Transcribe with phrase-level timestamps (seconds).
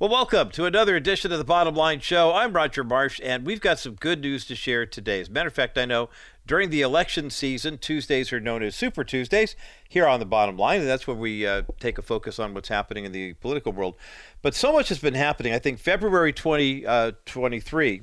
[0.00, 2.32] Well, welcome to another edition of the Bottom Line Show.
[2.32, 5.20] I'm Roger Marsh, and we've got some good news to share today.
[5.20, 6.08] As a matter of fact, I know
[6.46, 10.80] during the election season, Tuesdays are known as Super Tuesdays here on the Bottom Line,
[10.80, 13.94] and that's when we uh, take a focus on what's happening in the political world.
[14.40, 15.52] But so much has been happening.
[15.52, 18.02] I think February 2023 uh,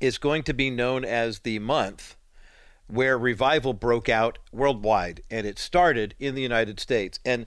[0.00, 2.14] is going to be known as the month
[2.88, 7.18] where revival broke out worldwide, and it started in the United States.
[7.24, 7.46] And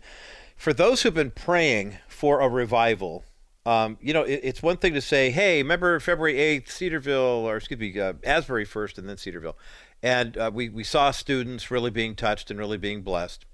[0.57, 3.23] for those who've been praying for a revival,
[3.67, 7.57] um, you know, it, it's one thing to say, "Hey, remember February eighth, Cedarville, or
[7.57, 9.57] excuse me, uh, Asbury first, and then Cedarville,"
[10.01, 13.45] and uh, we we saw students really being touched and really being blessed.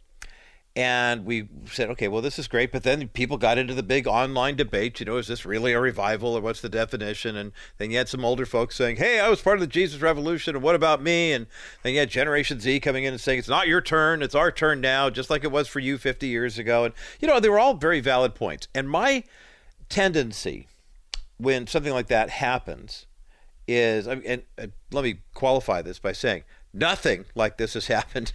[0.75, 2.71] And we said, okay, well, this is great.
[2.71, 4.99] But then people got into the big online debate.
[4.99, 7.35] You know, is this really a revival or what's the definition?
[7.35, 10.01] And then you had some older folks saying, hey, I was part of the Jesus
[10.01, 10.55] Revolution.
[10.55, 11.31] And what about me?
[11.31, 11.45] And
[11.83, 14.23] then you had Generation Z coming in and saying, it's not your turn.
[14.23, 16.85] It's our turn now, just like it was for you 50 years ago.
[16.85, 18.67] And, you know, they were all very valid points.
[18.73, 19.23] And my
[19.93, 20.67] tendency
[21.37, 23.05] when something like that happens
[23.67, 28.33] is, and, and let me qualify this by saying, nothing like this has happened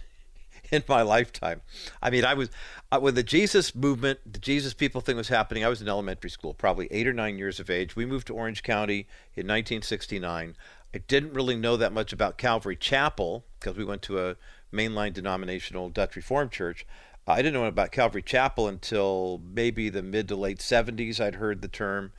[0.71, 1.61] in my lifetime.
[2.01, 2.49] I mean, I was
[2.93, 5.65] uh, when the Jesus movement, the Jesus people thing was happening.
[5.65, 7.95] I was in elementary school, probably eight or nine years of age.
[7.95, 8.99] We moved to Orange County
[9.35, 10.55] in 1969.
[10.93, 14.37] I didn't really know that much about Calvary Chapel because we went to a
[14.73, 16.85] mainline denominational Dutch Reformed church.
[17.29, 21.19] I didn't know about Calvary Chapel until maybe the mid to late 70s.
[21.19, 22.11] I'd heard the term.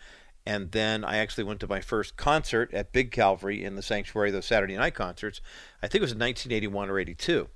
[0.47, 4.31] And then I actually went to my first concert at Big Calvary in the sanctuary,
[4.31, 5.41] those Saturday night concerts.
[5.83, 7.49] I think it was in 1981 or 82.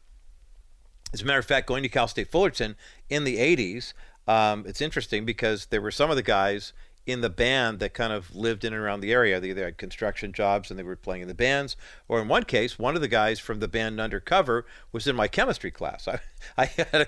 [1.12, 2.76] As a matter of fact, going to Cal State Fullerton
[3.08, 3.94] in the 80s,
[4.26, 6.72] um, it's interesting because there were some of the guys
[7.06, 9.38] in the band that kind of lived in and around the area.
[9.38, 11.76] They either had construction jobs and they were playing in the bands,
[12.08, 15.28] or in one case, one of the guys from the band Undercover was in my
[15.28, 16.08] chemistry class.
[16.08, 16.20] I,
[16.56, 17.06] I had a,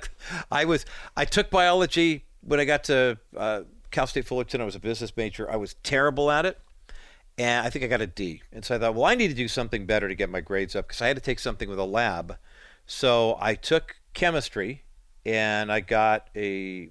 [0.51, 0.85] I was,
[1.17, 4.61] I took biology when I got to uh, Cal State Fullerton.
[4.61, 5.51] I was a business major.
[5.51, 6.59] I was terrible at it,
[7.39, 8.43] and I think I got a D.
[8.53, 10.77] And so I thought, well, I need to do something better to get my grades
[10.77, 12.37] up because I had to take something with a lab
[12.87, 14.85] so I took chemistry
[15.25, 16.91] and I got a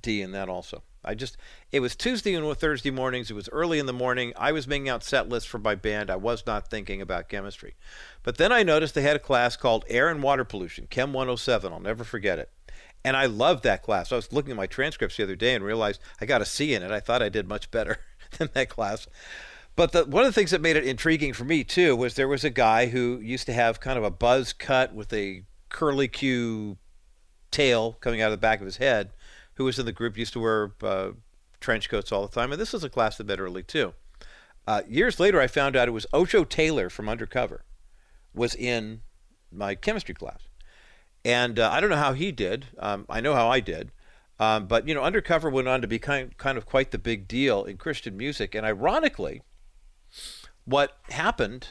[0.00, 0.82] D in that also.
[1.04, 1.36] I just
[1.70, 3.30] it was Tuesday and Thursday mornings.
[3.30, 4.32] It was early in the morning.
[4.36, 6.10] I was making out set lists for my band.
[6.10, 7.74] I was not thinking about chemistry.
[8.22, 11.72] But then I noticed they had a class called Air and Water Pollution, Chem 107.
[11.72, 12.50] I'll never forget it.
[13.04, 14.12] And I loved that class.
[14.12, 16.74] I was looking at my transcripts the other day and realized I got a C
[16.74, 16.92] in it.
[16.92, 17.98] I thought I did much better
[18.38, 19.08] than that class.
[19.74, 22.28] But the, one of the things that made it intriguing for me too was there
[22.28, 26.08] was a guy who used to have kind of a buzz cut with a curly
[26.08, 26.76] Q
[27.50, 29.12] tail coming out of the back of his head,
[29.54, 31.10] who was in the group used to wear uh,
[31.60, 33.94] trench coats all the time, and this was a class that met early too.
[34.66, 37.64] Uh, years later, I found out it was Ojo Taylor from Undercover
[38.34, 39.02] was in
[39.50, 40.48] my chemistry class,
[41.24, 42.66] and uh, I don't know how he did.
[42.78, 43.92] Um, I know how I did.
[44.38, 47.28] Um, but you know, Undercover went on to be kind, kind of quite the big
[47.28, 49.42] deal in Christian music, and ironically,
[50.64, 51.68] what happened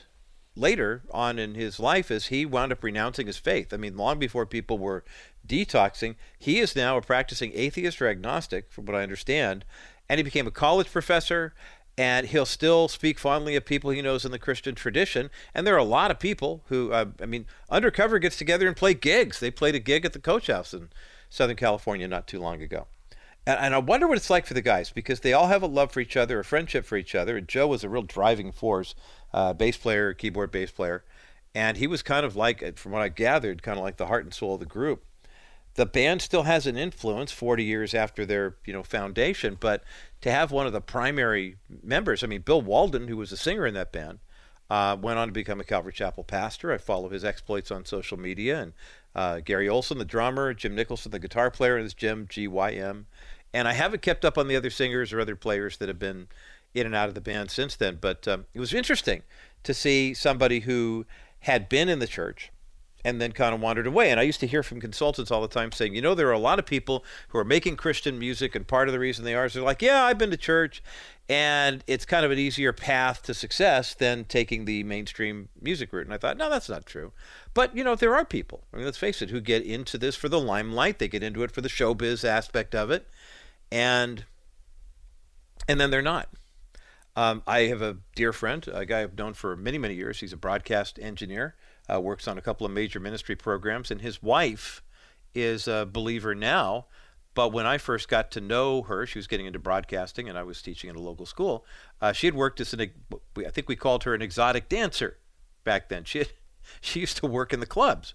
[0.56, 3.74] later on in his life is he wound up renouncing his faith.
[3.74, 5.03] I mean, long before people were
[5.51, 9.66] detoxing, he is now a practicing atheist or agnostic, from what I understand,
[10.07, 11.53] and he became a college professor.
[11.97, 15.29] And he'll still speak fondly of people he knows in the Christian tradition.
[15.53, 18.78] And there are a lot of people who, uh, I mean, Undercover gets together and
[18.78, 19.39] play gigs.
[19.41, 20.89] They played a gig at the Coach House in
[21.29, 22.88] Southern California not too long ago.
[23.45, 25.68] And, and I wonder what it's like for the guys because they all have a
[25.68, 27.35] love for each other, a friendship for each other.
[27.35, 28.95] And Joe was a real driving force,
[29.33, 31.03] uh, bass player, keyboard bass player.
[31.53, 34.23] And he was kind of like, from what I gathered, kind of like the heart
[34.23, 35.03] and soul of the group.
[35.75, 39.83] The band still has an influence 40 years after their you know foundation, but
[40.21, 43.65] to have one of the primary members, I mean, Bill Walden, who was a singer
[43.65, 44.19] in that band,
[44.69, 46.71] uh, went on to become a Calvary Chapel pastor.
[46.71, 48.73] I follow his exploits on social media, and
[49.15, 52.71] uh, Gary Olson, the drummer, Gym Nicholson, the guitar player, and this Jim G Y
[52.71, 53.07] M.
[53.53, 56.27] And I haven't kept up on the other singers or other players that have been
[56.73, 57.97] in and out of the band since then.
[57.99, 59.23] But um, it was interesting
[59.63, 61.05] to see somebody who
[61.41, 62.51] had been in the church
[63.03, 64.12] and then kind of wandered away.
[64.12, 66.34] And I used to hear from consultants all the time saying, you know, there are
[66.34, 69.35] a lot of people who are making Christian music, and part of the reason they
[69.35, 70.84] are is they're like, yeah, I've been to church,
[71.30, 76.06] and it's kind of an easier path to success than taking the mainstream music route.
[76.06, 77.12] And I thought, no, that's not true.
[77.53, 80.15] But, you know, there are people, I mean, let's face it, who get into this
[80.15, 83.07] for the limelight, they get into it for the showbiz aspect of it
[83.71, 84.25] and
[85.68, 86.30] and then they're not.
[87.15, 90.19] Um, I have a dear friend, a guy I've known for many many years.
[90.19, 91.56] He's a broadcast engineer,
[91.93, 94.81] uh, works on a couple of major ministry programs, and his wife
[95.33, 96.85] is a believer now.
[97.33, 100.43] But when I first got to know her, she was getting into broadcasting, and I
[100.43, 101.65] was teaching at a local school.
[102.01, 102.91] Uh, she had worked as an,
[103.38, 105.17] I think we called her an exotic dancer
[105.63, 106.03] back then.
[106.03, 106.29] She had,
[106.81, 108.13] she used to work in the clubs,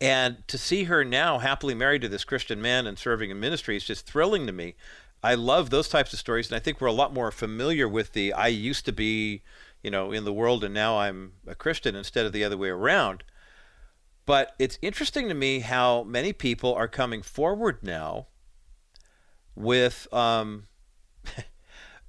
[0.00, 3.76] and to see her now happily married to this Christian man and serving in ministry
[3.76, 4.74] is just thrilling to me.
[5.22, 8.12] I love those types of stories, and I think we're a lot more familiar with
[8.12, 9.42] the I used to be,
[9.84, 12.70] you know, in the world and now I'm a Christian instead of the other way
[12.70, 13.22] around.
[14.26, 18.28] But it's interesting to me how many people are coming forward now
[19.54, 20.64] with um,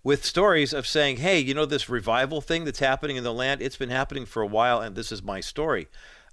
[0.03, 3.61] with stories of saying, "Hey, you know this revival thing that's happening in the land?
[3.61, 5.87] It's been happening for a while, and this is my story."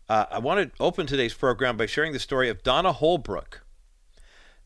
[0.09, 3.65] Uh, I want to open today's program by sharing the story of Donna Holbrook.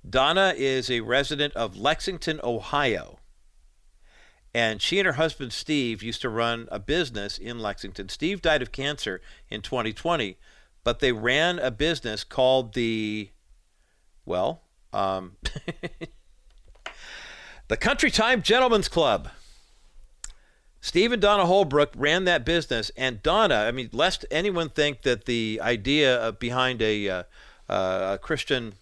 [0.09, 3.19] Donna is a resident of Lexington, Ohio.
[4.57, 8.09] And she and her husband Steve used to run a business in Lexington.
[8.09, 9.21] Steve died of cancer
[9.51, 10.39] in 2020,
[10.83, 13.29] but they ran a business called the,
[14.25, 14.63] well,
[14.95, 15.37] um,
[17.69, 19.29] the Country Time Gentlemen's Club.
[20.81, 25.27] Steve and Donna Holbrook ran that business, and Donna, I mean, lest anyone think that
[25.27, 27.23] the idea behind a, uh,
[27.69, 28.73] uh, a Christian,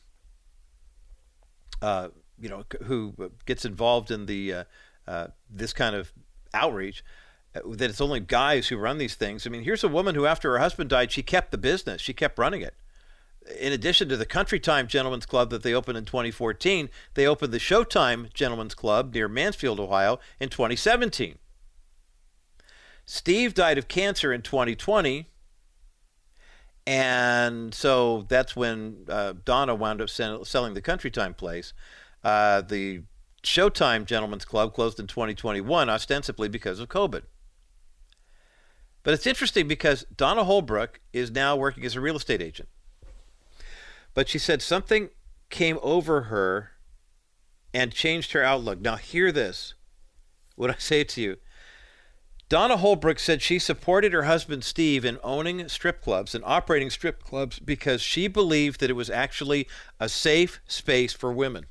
[1.82, 4.67] uh, you know, who gets involved in the
[5.06, 6.12] uh, this kind of
[6.53, 7.05] outreach,
[7.55, 9.47] uh, that it's only guys who run these things.
[9.47, 12.12] I mean, here's a woman who, after her husband died, she kept the business, she
[12.12, 12.75] kept running it.
[13.61, 17.53] In addition to the Country Time Gentlemen's Club that they opened in 2014, they opened
[17.53, 21.39] the Showtime Gentlemen's Club near Mansfield, Ohio in 2017.
[23.05, 25.29] Steve died of cancer in 2020.
[26.87, 31.73] And so that's when uh, Donna wound up selling the Country Time place.
[32.23, 33.03] Uh, the
[33.44, 37.23] Showtime Gentlemen's Club closed in 2021, ostensibly because of COVID.
[39.02, 42.69] But it's interesting because Donna Holbrook is now working as a real estate agent.
[44.14, 45.11] But she said something
[45.50, 46.70] came over her
[47.73, 48.81] and changed her outlook.
[48.81, 49.75] Now, hear this.
[50.56, 51.37] What I say to you
[52.49, 57.23] Donna Holbrook said she supported her husband Steve in owning strip clubs and operating strip
[57.23, 59.67] clubs because she believed that it was actually
[59.99, 61.67] a safe space for women.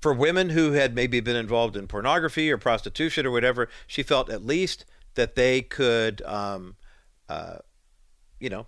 [0.00, 4.30] For women who had maybe been involved in pornography or prostitution or whatever, she felt
[4.30, 6.76] at least that they could, um,
[7.28, 7.58] uh,
[8.38, 8.66] you know,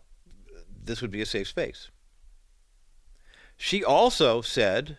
[0.84, 1.90] this would be a safe space.
[3.56, 4.98] She also said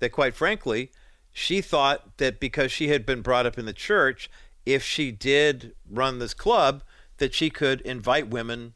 [0.00, 0.90] that, quite frankly,
[1.32, 4.28] she thought that because she had been brought up in the church,
[4.66, 6.82] if she did run this club,
[7.18, 8.74] that she could invite women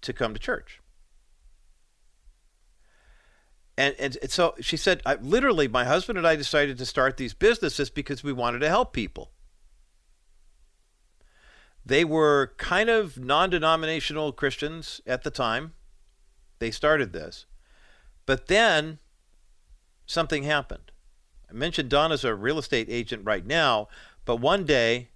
[0.00, 0.80] to come to church.
[3.78, 7.34] And, and, so she said, I, literally, my husband and I decided to start these
[7.34, 9.32] businesses because we wanted to help people.
[11.84, 15.74] They were kind of non denominational Christians at the time.
[16.58, 17.46] They started this.
[18.24, 18.98] But then
[20.06, 20.90] something happened.
[21.48, 23.88] I mentioned Donna's a real estate agent right now,
[24.24, 25.10] but one day,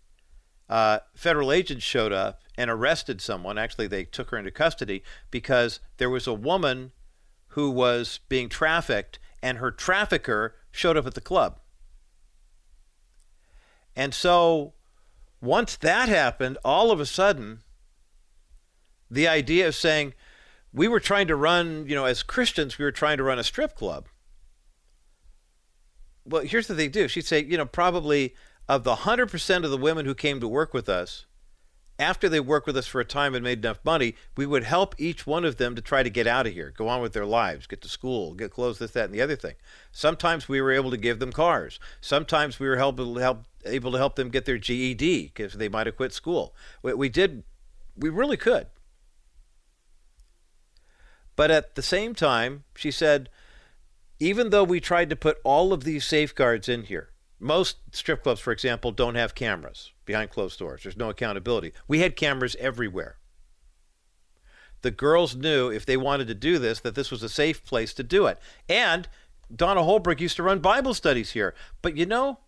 [0.68, 3.58] uh, federal agents showed up and arrested someone.
[3.58, 6.92] Actually, they took her into custody because there was a woman
[7.50, 11.58] who was being trafficked, and her trafficker showed up at the club.
[13.96, 14.74] And so,
[15.40, 17.62] once that happened, all of a sudden,
[19.10, 20.14] the idea of saying,
[20.72, 23.44] we were trying to run, you know, as Christians, we were trying to run a
[23.44, 24.06] strip club.
[26.24, 27.08] Well, here's what they do.
[27.08, 28.34] She'd say, you know, probably
[28.68, 31.26] of the 100% of the women who came to work with us,
[32.00, 34.94] after they worked with us for a time and made enough money, we would help
[34.96, 37.26] each one of them to try to get out of here, go on with their
[37.26, 39.54] lives, get to school, get clothes, this, that, and the other thing.
[39.92, 41.78] Sometimes we were able to give them cars.
[42.00, 45.86] Sometimes we were help, help, able to help them get their GED because they might
[45.86, 46.54] have quit school.
[46.82, 47.44] We, we did,
[47.94, 48.68] we really could.
[51.36, 53.28] But at the same time, she said,
[54.18, 58.40] even though we tried to put all of these safeguards in here, most strip clubs,
[58.40, 60.82] for example, don't have cameras behind closed doors.
[60.82, 61.72] There's no accountability.
[61.88, 63.16] We had cameras everywhere.
[64.82, 67.92] The girls knew if they wanted to do this that this was a safe place
[67.94, 68.38] to do it.
[68.68, 69.08] And
[69.54, 71.54] Donna Holbrook used to run Bible studies here.
[71.82, 72.38] But you know,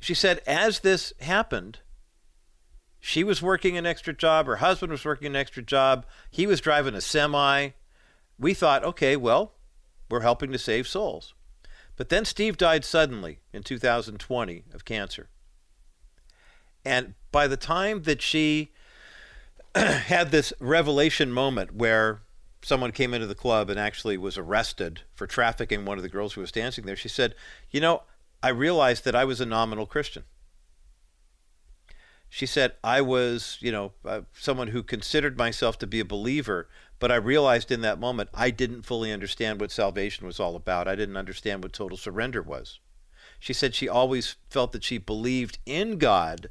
[0.00, 1.80] she said as this happened,
[3.00, 6.60] she was working an extra job, her husband was working an extra job, he was
[6.60, 7.70] driving a semi.
[8.38, 9.54] We thought, okay, well,
[10.10, 11.34] we're helping to save souls.
[11.98, 15.28] But then Steve died suddenly in 2020 of cancer.
[16.84, 18.70] And by the time that she
[19.74, 22.20] had this revelation moment where
[22.62, 26.34] someone came into the club and actually was arrested for trafficking one of the girls
[26.34, 27.34] who was dancing there, she said,
[27.70, 28.04] You know,
[28.44, 30.22] I realized that I was a nominal Christian.
[32.30, 36.68] She said, I was, you know, uh, someone who considered myself to be a believer,
[36.98, 40.88] but I realized in that moment I didn't fully understand what salvation was all about.
[40.88, 42.80] I didn't understand what total surrender was.
[43.38, 46.50] She said she always felt that she believed in God,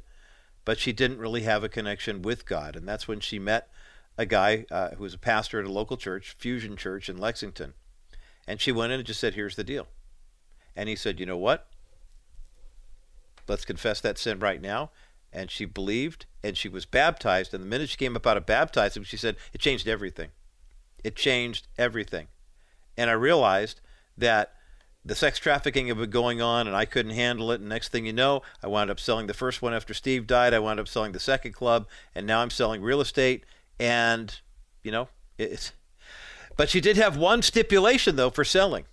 [0.64, 2.76] but she didn't really have a connection with God.
[2.76, 3.70] And that's when she met
[4.16, 7.74] a guy uh, who was a pastor at a local church, Fusion Church in Lexington.
[8.46, 9.86] And she went in and just said, Here's the deal.
[10.74, 11.68] And he said, You know what?
[13.46, 14.90] Let's confess that sin right now.
[15.38, 17.54] And she believed and she was baptized.
[17.54, 20.30] And the minute she came up out of baptizing, she said, It changed everything.
[21.04, 22.26] It changed everything.
[22.96, 23.80] And I realized
[24.16, 24.54] that
[25.04, 27.60] the sex trafficking had been going on and I couldn't handle it.
[27.60, 30.52] And next thing you know, I wound up selling the first one after Steve died.
[30.52, 31.86] I wound up selling the second club.
[32.16, 33.44] And now I'm selling real estate.
[33.78, 34.40] And,
[34.82, 35.72] you know, it's.
[36.56, 38.86] But she did have one stipulation, though, for selling.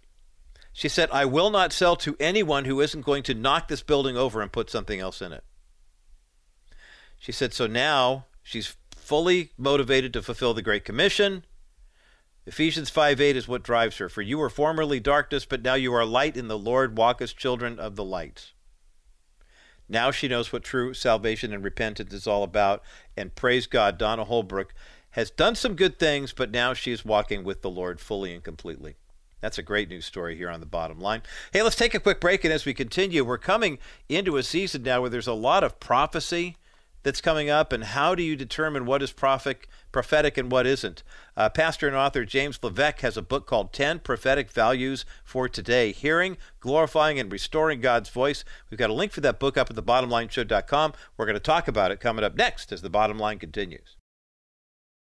[0.72, 4.16] She said, I will not sell to anyone who isn't going to knock this building
[4.16, 5.44] over and put something else in it.
[7.26, 11.44] She said, so now she's fully motivated to fulfill the Great Commission.
[12.46, 14.10] Ephesians 5 8 is what drives her.
[14.10, 17.00] For you were formerly darkness, but now you are light in the Lord.
[17.00, 18.52] Walk as children of the light.
[19.90, 22.84] Now she knows what true salvation and repentance is all about.
[23.18, 24.76] And praise God, Donna Holbrook
[25.10, 28.44] has done some good things, but now she is walking with the Lord fully and
[28.44, 28.98] completely.
[29.42, 31.24] That's a great news story here on the bottom line.
[31.52, 32.44] Hey, let's take a quick break.
[32.44, 35.80] And as we continue, we're coming into a season now where there's a lot of
[35.80, 36.58] prophecy
[37.06, 41.04] that's coming up, and how do you determine what is prophetic, prophetic and what isn't?
[41.38, 45.92] Uh, pastor and author James Levesque has a book called 10 Prophetic Values for Today
[45.92, 48.44] Hearing, Glorifying, and Restoring God's Voice.
[48.72, 50.94] We've got a link for that book up at thebottomlineshow.com.
[51.16, 53.96] We're going to talk about it coming up next as the bottom line continues.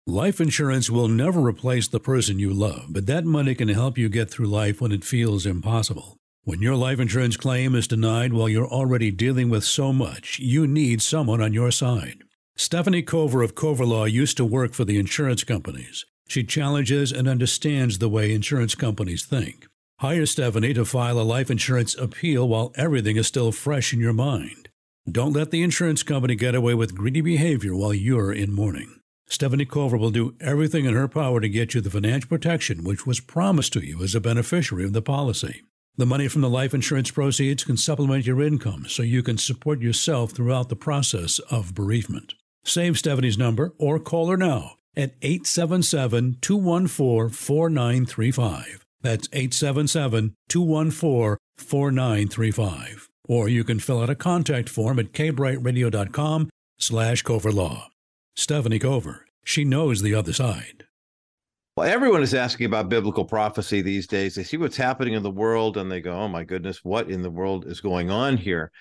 [0.05, 4.09] Life insurance will never replace the person you love, but that money can help you
[4.09, 6.17] get through life when it feels impossible.
[6.45, 10.67] When your life insurance claim is denied while you're already dealing with so much, you
[10.67, 12.21] need someone on your side.
[12.57, 16.05] Stephanie Cover of Cover Law used to work for the insurance companies.
[16.27, 19.67] She challenges and understands the way insurance companies think.
[20.01, 24.11] Hire Stephanie to file a life insurance appeal while everything is still fresh in your
[24.11, 24.67] mind.
[25.09, 28.99] Don't let the insurance company get away with greedy behavior while you're in mourning.
[29.27, 33.07] Stephanie Cover will do everything in her power to get you the financial protection which
[33.07, 35.61] was promised to you as a beneficiary of the policy.
[35.95, 39.79] The money from the life insurance proceeds can supplement your income so you can support
[39.79, 42.33] yourself throughout the process of bereavement.
[42.63, 48.85] Save Stephanie's number or call her now at 877 214 4935.
[49.01, 53.09] That's 877 214 4935.
[53.25, 57.83] Or you can fill out a contact form at kbrightradio.com slash coverlaw.
[58.35, 60.85] Stephanie Cover, she knows the other side.
[61.75, 64.35] Well, everyone is asking about biblical prophecy these days.
[64.35, 67.23] They see what's happening in the world and they go, oh my goodness, what in
[67.23, 68.71] the world is going on here?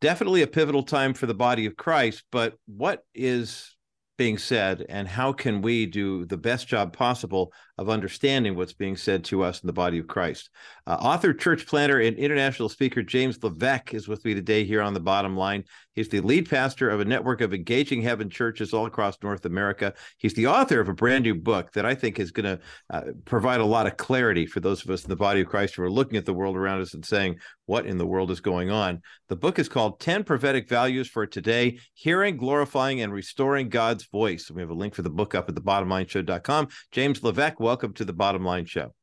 [0.00, 3.76] Definitely a pivotal time for the body of Christ, but what is
[4.18, 8.96] being said and how can we do the best job possible of understanding what's being
[8.96, 10.50] said to us in the body of Christ.
[10.86, 14.94] Uh, author, church planter, and international speaker James Levesque is with me today here on
[14.94, 15.62] the bottom line.
[15.94, 19.92] He's the lead pastor of a network of engaging heaven churches all across North America.
[20.18, 23.02] He's the author of a brand new book that I think is going to uh,
[23.24, 25.82] provide a lot of clarity for those of us in the body of Christ who
[25.82, 28.70] are looking at the world around us and saying, what in the world is going
[28.70, 29.02] on?
[29.28, 34.50] The book is called 10 Prophetic Values for Today Hearing, Glorifying, and Restoring God's Voice.
[34.50, 36.68] We have a link for the book up at thebottomlineshow.com.
[36.90, 38.94] James Levesque, welcome to the Bottom Line Show.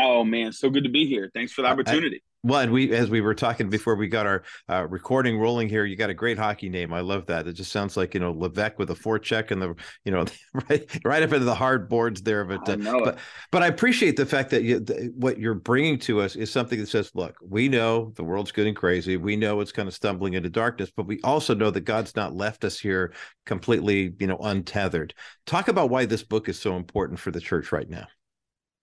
[0.00, 1.30] Oh man, so good to be here.
[1.32, 2.22] Thanks for the opportunity.
[2.44, 5.84] Well, and we, as we were talking before we got our uh, recording rolling here,
[5.84, 6.92] you got a great hockey name.
[6.92, 7.48] I love that.
[7.48, 10.24] It just sounds like you know Levesque with a forecheck and the you know
[10.70, 12.44] right right up into the hard boards there.
[12.44, 13.18] But uh, but
[13.50, 16.78] but I appreciate the fact that you, the, what you're bringing to us is something
[16.78, 19.16] that says, look, we know the world's getting crazy.
[19.16, 22.34] We know it's kind of stumbling into darkness, but we also know that God's not
[22.34, 23.12] left us here
[23.46, 25.12] completely you know untethered.
[25.44, 28.06] Talk about why this book is so important for the church right now.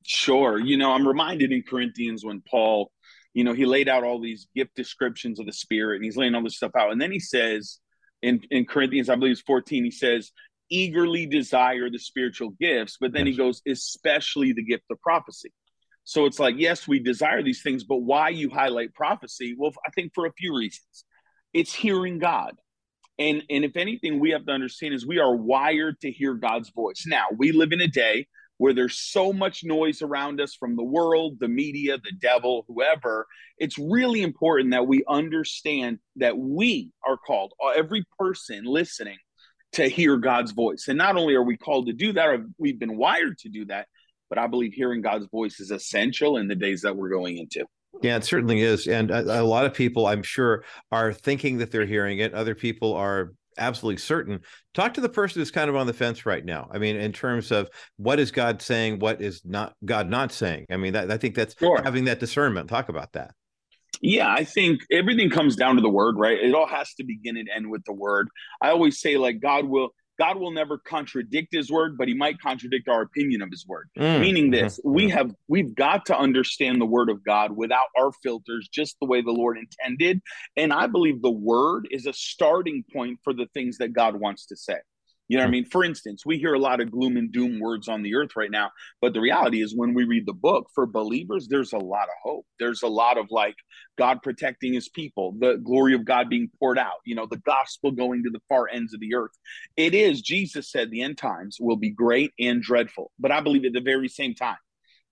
[0.08, 0.60] Sure.
[0.60, 2.92] You know, I'm reminded in Corinthians when Paul,
[3.36, 6.34] you know, he laid out all these gift descriptions of the Spirit and he's laying
[6.34, 6.92] all this stuff out.
[6.92, 7.80] And then he says
[8.22, 10.32] in, in Corinthians, I believe it's 14, he says,
[10.72, 12.98] eagerly desire the spiritual gifts.
[13.00, 13.34] But then yes.
[13.34, 15.52] he goes, especially the gift of prophecy.
[16.06, 19.54] So it's like, yes, we desire these things, but why you highlight prophecy?
[19.58, 21.04] Well, I think for a few reasons.
[21.54, 22.54] It's hearing God.
[23.20, 26.70] And, and if anything, we have to understand is we are wired to hear God's
[26.70, 27.04] voice.
[27.06, 28.28] Now, we live in a day
[28.58, 33.28] where there's so much noise around us from the world, the media, the devil, whoever,
[33.58, 39.18] it's really important that we understand that we are called, uh, every person listening,
[39.74, 40.86] to hear God's voice.
[40.88, 43.88] And not only are we called to do that, we've been wired to do that,
[44.30, 47.66] but I believe hearing God's voice is essential in the days that we're going into.
[48.02, 48.88] Yeah, it certainly is.
[48.88, 52.34] And a, a, lot of people, I'm sure, are thinking that they're hearing it.
[52.34, 54.42] Other people are absolutely certain.
[54.74, 56.70] Talk to the person who's kind of on the fence right now.
[56.72, 60.66] I mean in terms of what is god saying what is not god not saying?
[60.70, 61.82] I mean that, i think that's sure.
[61.84, 62.70] having that discernment.
[62.70, 63.32] Talk about that.
[64.02, 66.40] Yeah i think everything comes down to the word right?
[66.40, 68.30] It all has to begin and end with the word.
[68.62, 72.40] I always say like god will God will never contradict his word, but he might
[72.40, 73.90] contradict our opinion of his word.
[73.98, 74.22] Mm.
[74.22, 74.94] Meaning this, mm-hmm.
[74.94, 79.08] we have we've got to understand the word of God without our filters, just the
[79.08, 80.22] way the Lord intended.
[80.56, 84.46] And I believe the word is a starting point for the things that God wants
[84.48, 84.78] to say.
[85.28, 85.52] You know what I hmm.
[85.54, 85.66] mean?
[85.66, 88.52] For instance, we hear a lot of gloom and doom words on the earth right
[88.52, 92.04] now, but the reality is when we read the book for believers, there's a lot
[92.04, 92.46] of hope.
[92.60, 93.56] There's a lot of like
[93.98, 97.92] God protecting his people, the glory of God being poured out, you know, the gospel
[97.92, 99.32] going to the far ends of the earth.
[99.76, 103.66] It is, Jesus said, the end times will be great and dreadful, but I believe
[103.66, 104.58] at the very same time.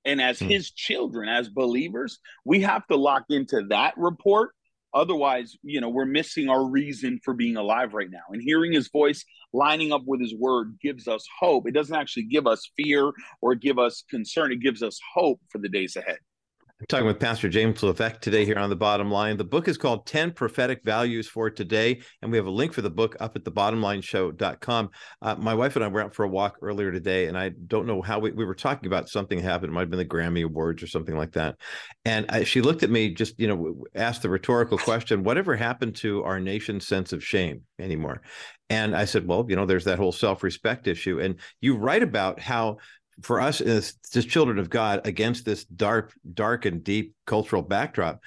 [0.05, 0.47] And as hmm.
[0.47, 4.51] his children, as believers, we have to lock into that report
[4.93, 8.21] Otherwise, you know, we're missing our reason for being alive right now.
[8.29, 11.67] And hearing his voice lining up with his word gives us hope.
[11.67, 15.57] It doesn't actually give us fear or give us concern, it gives us hope for
[15.57, 16.19] the days ahead.
[16.83, 19.37] I'm talking with Pastor James Levesque today here on the bottom line.
[19.37, 22.81] The book is called 10 Prophetic Values for Today, and we have a link for
[22.81, 24.89] the book up at thebottomlineshow.com.
[25.21, 27.87] Uh, my wife and I were out for a walk earlier today, and I don't
[27.87, 29.69] know how we, we were talking about something happened.
[29.69, 31.55] It might have been the Grammy Awards or something like that.
[32.03, 35.95] And I, she looked at me, just, you know, asked the rhetorical question, whatever happened
[35.97, 38.23] to our nation's sense of shame anymore?
[38.69, 41.21] And I said, well, you know, there's that whole self respect issue.
[41.21, 42.79] And you write about how
[43.21, 48.21] for us as just children of God against this dark, dark and deep cultural backdrop,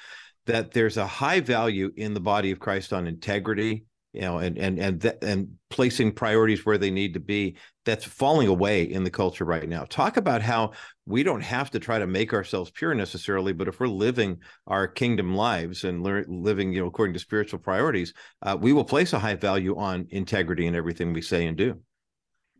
[0.47, 4.57] that there's a high value in the body of Christ on integrity, you know, and
[4.57, 7.57] and and th- and placing priorities where they need to be.
[7.85, 9.85] That's falling away in the culture right now.
[9.85, 10.73] Talk about how
[11.05, 14.89] we don't have to try to make ourselves pure necessarily, but if we're living our
[14.89, 18.13] kingdom lives and le- living, you know, according to spiritual priorities,
[18.43, 21.81] uh, we will place a high value on integrity in everything we say and do.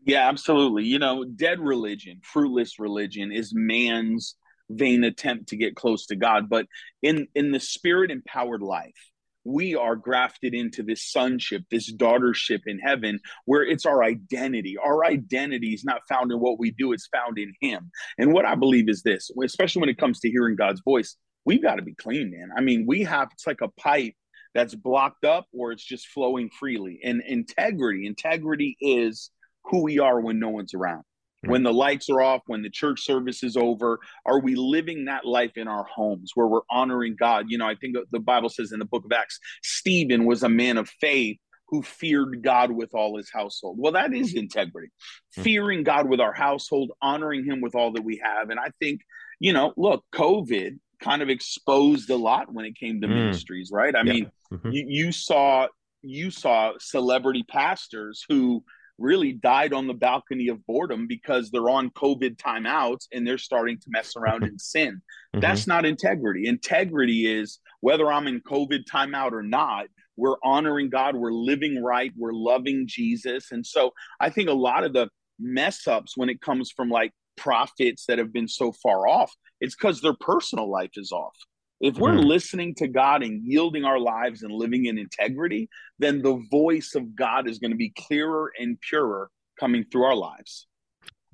[0.07, 0.85] Yeah, absolutely.
[0.85, 4.37] You know, dead religion, fruitless religion is man's
[4.69, 6.47] vain attempt to get close to God.
[6.49, 6.65] But
[7.03, 8.95] in in the spirit empowered life,
[9.43, 14.77] we are grafted into this sonship, this daughtership in heaven, where it's our identity.
[14.81, 17.91] Our identity is not found in what we do, it's found in Him.
[18.17, 21.61] And what I believe is this, especially when it comes to hearing God's voice, we've
[21.61, 22.51] got to be clean, man.
[22.57, 24.13] I mean, we have, it's like a pipe
[24.55, 27.01] that's blocked up or it's just flowing freely.
[27.03, 29.31] And integrity, integrity is
[29.67, 31.03] who we are when no one's around.
[31.43, 35.23] When the lights are off, when the church service is over, are we living that
[35.23, 37.45] life in our homes where we're honoring God?
[37.47, 40.49] You know, I think the Bible says in the book of Acts, Stephen was a
[40.49, 41.37] man of faith
[41.69, 43.77] who feared God with all his household.
[43.79, 44.87] Well, that is integrity.
[44.87, 45.43] Mm-hmm.
[45.43, 48.49] Fearing God with our household, honoring him with all that we have.
[48.49, 49.01] And I think,
[49.39, 53.13] you know, look, COVID kind of exposed a lot when it came to mm.
[53.13, 53.95] ministries, right?
[53.95, 54.13] I yeah.
[54.13, 54.71] mean, mm-hmm.
[54.71, 55.67] you, you saw
[56.01, 58.63] you saw celebrity pastors who
[58.97, 63.77] really died on the balcony of boredom because they're on COVID timeouts and they're starting
[63.77, 64.95] to mess around and sin.
[64.95, 65.39] Mm-hmm.
[65.39, 66.47] That's not integrity.
[66.47, 72.11] Integrity is whether I'm in COVID timeout or not, we're honoring God, we're living right,
[72.17, 73.51] we're loving Jesus.
[73.51, 77.11] And so I think a lot of the mess ups when it comes from like
[77.37, 79.31] prophets that have been so far off,
[79.61, 81.35] it's because their personal life is off.
[81.79, 82.25] If we're mm.
[82.25, 87.15] listening to God and yielding our lives and living in integrity, then the voice of
[87.15, 90.67] God is going to be clearer and purer coming through our lives.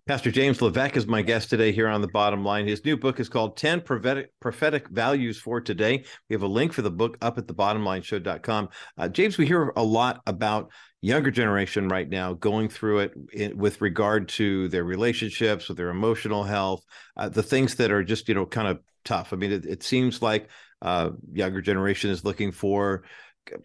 [0.05, 2.67] Pastor James Levesque is my guest today here on the bottom line.
[2.67, 6.03] His new book is called 10 Prophetic, Prophetic Values for Today.
[6.29, 8.69] We have a link for the book up at thebottomlineshow.com.
[8.97, 13.57] Uh, James, we hear a lot about younger generation right now going through it in,
[13.57, 16.83] with regard to their relationships, with their emotional health,
[17.15, 19.33] uh, the things that are just, you know, kind of tough.
[19.33, 20.49] I mean, it, it seems like
[20.81, 23.03] uh, younger generation is looking for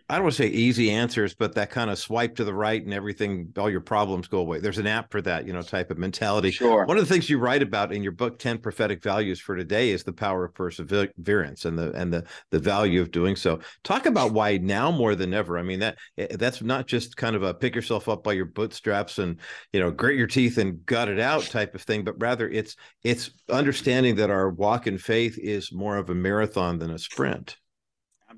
[0.09, 2.83] I don't want to say easy answers, but that kind of swipe to the right
[2.83, 4.59] and everything, all your problems go away.
[4.59, 6.51] There's an app for that, you know, type of mentality.
[6.51, 6.85] Sure.
[6.85, 9.91] One of the things you write about in your book, 10 prophetic values for today
[9.91, 13.61] is the power of perseverance and the, and the, the value of doing so.
[13.85, 15.59] Talk about why now more than ever.
[15.59, 18.47] I mean, that, eh, that's not just kind of a pick yourself up by your
[18.47, 19.39] bootstraps and,
[19.73, 22.75] you know, grit your teeth and gut it out type of thing, but rather it's,
[23.05, 27.57] it's understanding that our walk in faith is more of a marathon than a sprint.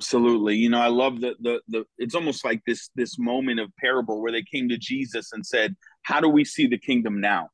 [0.01, 0.57] Absolutely.
[0.57, 4.23] You know, I love the the the it's almost like this this moment of parable
[4.23, 7.51] where they came to Jesus and said, "How do we see the kingdom now?"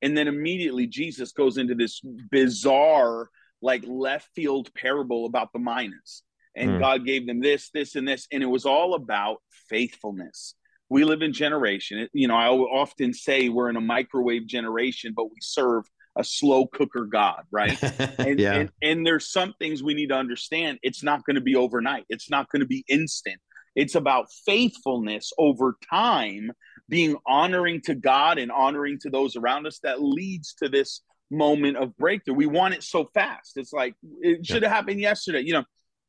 [0.00, 3.30] And then immediately Jesus goes into this bizarre
[3.60, 6.22] like left field parable about the minas.
[6.54, 6.80] And mm.
[6.80, 10.54] God gave them this, this and this and it was all about faithfulness.
[10.88, 12.08] We live in generation.
[12.12, 15.84] You know, I often say we're in a microwave generation, but we serve
[16.18, 17.78] a slow cooker God, right?
[18.18, 18.54] And, yeah.
[18.54, 20.78] and, and there's some things we need to understand.
[20.82, 22.04] It's not going to be overnight.
[22.08, 23.40] It's not going to be instant.
[23.76, 26.50] It's about faithfulness over time,
[26.88, 31.76] being honoring to God and honoring to those around us that leads to this moment
[31.76, 32.34] of breakthrough.
[32.34, 33.52] We want it so fast.
[33.56, 34.76] It's like it should have yeah.
[34.76, 35.42] happened yesterday.
[35.42, 35.64] You know,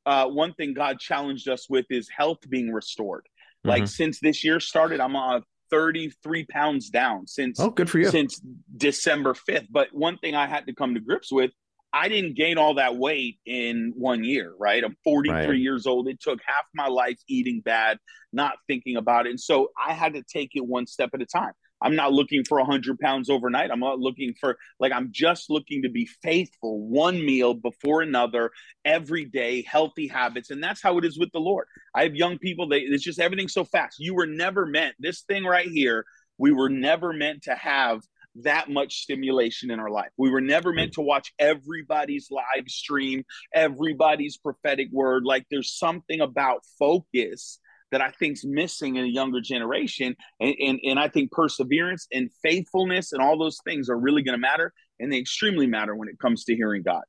[0.06, 3.28] uh, one thing God challenged us with is health being restored.
[3.64, 3.88] Like mm-hmm.
[3.88, 8.10] since this year started, I'm on 33 pounds down since oh, good for you.
[8.10, 8.42] since
[8.76, 9.68] December 5th.
[9.70, 11.52] But one thing I had to come to grips with,
[11.92, 14.84] I didn't gain all that weight in one year, right?
[14.84, 15.58] I'm 43 right.
[15.58, 16.08] years old.
[16.08, 17.98] It took half my life eating bad,
[18.32, 19.32] not thinking about it.
[19.32, 21.54] And so I had to take it one step at a time.
[21.82, 23.72] I'm not looking for 100 pounds overnight.
[23.72, 28.52] I'm not looking for, like, I'm just looking to be faithful one meal before another
[28.84, 30.50] every day, healthy habits.
[30.50, 31.68] And that's how it is with the Lord.
[31.96, 33.98] I have young people, they, it's just everything so fast.
[34.00, 36.06] You were never meant, this thing right here,
[36.38, 38.02] we were never meant to have
[38.44, 40.12] that much stimulation in our life.
[40.18, 45.24] We were never meant to watch everybody's live stream, everybody's prophetic word.
[45.26, 47.60] Like, there's something about focus
[47.92, 50.16] that I think's missing in a younger generation.
[50.40, 54.38] And, and, and I think perseverance and faithfulness and all those things are really going
[54.38, 54.74] to matter.
[55.00, 57.04] And they extremely matter when it comes to hearing God.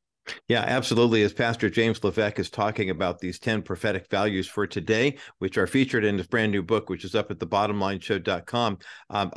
[0.49, 1.23] Yeah, absolutely.
[1.23, 5.67] As Pastor James Levesque is talking about these 10 prophetic values for today, which are
[5.67, 8.79] featured in his brand new book, which is up at the bottomlineshow.com.
[9.09, 9.33] Um,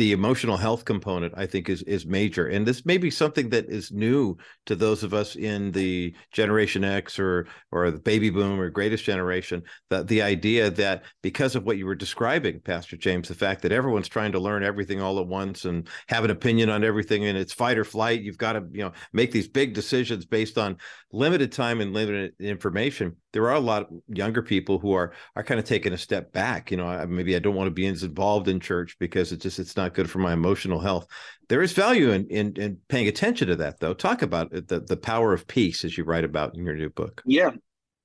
[0.00, 3.66] the emotional health component i think is is major and this may be something that
[3.66, 4.34] is new
[4.64, 9.04] to those of us in the generation x or or the baby boom or greatest
[9.04, 13.60] generation that the idea that because of what you were describing pastor james the fact
[13.60, 17.26] that everyone's trying to learn everything all at once and have an opinion on everything
[17.26, 20.56] and it's fight or flight you've got to you know make these big decisions based
[20.56, 20.78] on
[21.12, 25.42] limited time and limited information there are a lot of younger people who are are
[25.42, 28.02] kind of taking a step back you know maybe i don't want to be as
[28.02, 31.06] involved in church because it's just it's not good for my emotional health.
[31.48, 33.94] There is value in in, in paying attention to that though.
[33.94, 36.90] Talk about it, the the power of peace as you write about in your new
[36.90, 37.22] book.
[37.24, 37.50] Yeah.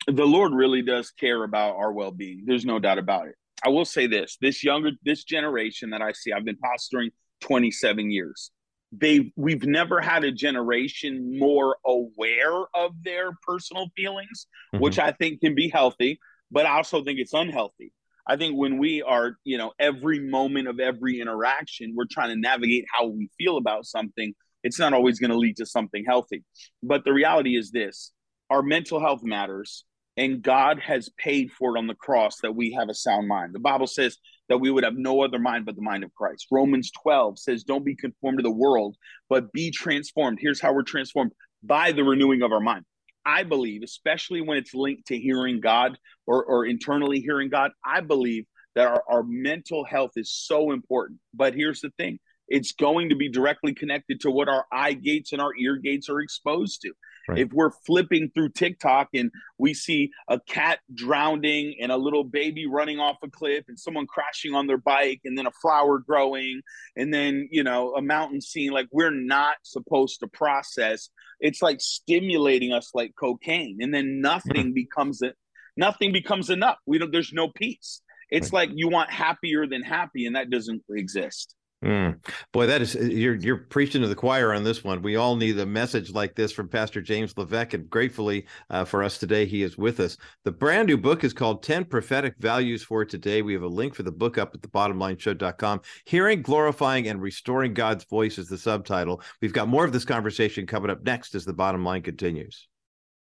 [0.08, 2.44] The lord really does care about our well-being.
[2.46, 3.36] There's no doubt about it.
[3.64, 7.12] I will say this this younger this generation that i see i've been pastoring
[7.42, 8.52] 27 years
[8.98, 14.84] they we've never had a generation more aware of their personal feelings mm-hmm.
[14.84, 16.20] which i think can be healthy
[16.52, 17.92] but i also think it's unhealthy.
[18.28, 22.36] I think when we are you know every moment of every interaction we're trying to
[22.36, 24.34] navigate how we feel about something
[24.66, 26.44] it's not always going to lead to something healthy.
[26.82, 28.12] But the reality is this
[28.50, 29.86] our mental health matters
[30.18, 33.54] and god has paid for it on the cross that we have a sound mind.
[33.54, 34.18] The bible says
[34.50, 36.48] that we would have no other mind but the mind of Christ.
[36.52, 38.96] Romans 12 says, Don't be conformed to the world,
[39.30, 40.40] but be transformed.
[40.42, 41.32] Here's how we're transformed
[41.64, 42.86] by the renewing of our mind.
[43.26, 48.02] I believe, especially when it's linked to hearing God or, or internally hearing God, I
[48.02, 51.20] believe that our, our mental health is so important.
[51.34, 55.32] But here's the thing it's going to be directly connected to what our eye gates
[55.32, 56.94] and our ear gates are exposed to.
[57.28, 57.40] Right.
[57.40, 62.68] If we're flipping through TikTok and we see a cat drowning and a little baby
[62.68, 66.62] running off a cliff and someone crashing on their bike and then a flower growing
[66.96, 71.10] and then, you know, a mountain scene, like we're not supposed to process.
[71.40, 73.80] It's like stimulating us like cocaine.
[73.82, 74.74] And then nothing mm-hmm.
[74.74, 75.36] becomes it.
[75.78, 76.78] Nothing becomes enough.
[76.86, 78.02] We don't, there's no peace.
[78.30, 78.70] It's right.
[78.70, 81.54] like you want happier than happy, and that doesn't exist.
[81.86, 82.18] Mm.
[82.52, 85.04] Boy, that is you're you're preaching to the choir on this one.
[85.04, 89.04] We all need a message like this from Pastor James Levesque, and gratefully uh, for
[89.04, 90.18] us today, he is with us.
[90.46, 93.44] The brand new book is called 10 Prophetic Values for Today.
[93.44, 95.82] We have a link for the book up at the bottomlineshow.com.
[96.06, 99.22] Hearing, glorifying, and restoring God's voice is the subtitle.
[99.40, 102.68] We've got more of this conversation coming up next as the bottom line continues.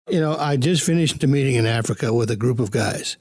[0.08, 3.16] You know, I just finished a meeting in Africa with a group of guys.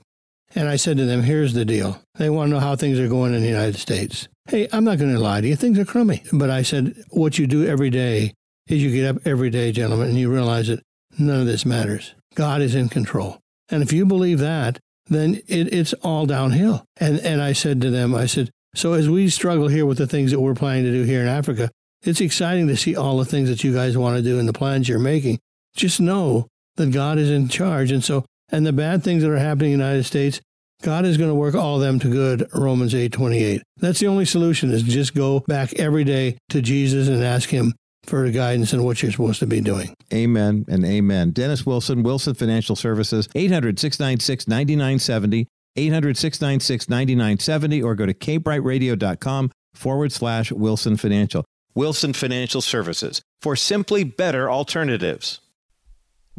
[0.54, 2.02] And I said to them, here's the deal.
[2.16, 4.28] They want to know how things are going in the United States.
[4.48, 5.56] Hey, I'm not going to lie to you.
[5.56, 6.24] Things are crummy.
[6.34, 8.34] But I said, what you do every day
[8.68, 10.84] is you get up every day, gentlemen, and you realize that
[11.18, 12.14] none of this matters.
[12.36, 13.40] God is in control.
[13.70, 16.86] And if you believe that, then it, it's all downhill.
[16.98, 20.08] And, and I said to them, I said, so as we struggle here with the
[20.08, 21.70] things that we're planning to do here in Africa,
[22.04, 24.54] it's exciting to see all the things that you guys want to do and the
[24.54, 25.40] plans you're making.
[25.76, 27.92] Just know that God is in charge.
[27.92, 30.42] And so and the bad things that are happening in the United States,
[30.82, 33.62] God is going to work all of them to good, Romans 8 28.
[33.78, 37.74] That's the only solution is just go back every day to Jesus and ask him
[38.04, 39.94] for guidance in what you're supposed to be doing.
[40.12, 41.32] Amen and amen.
[41.32, 49.52] Dennis Wilson, Wilson Financial Services, 800 696 9970, 800 696 9970, or go to kbrightradio.com
[49.74, 51.46] forward slash Wilson Financial.
[51.76, 55.40] Wilson Financial Services for simply better alternatives.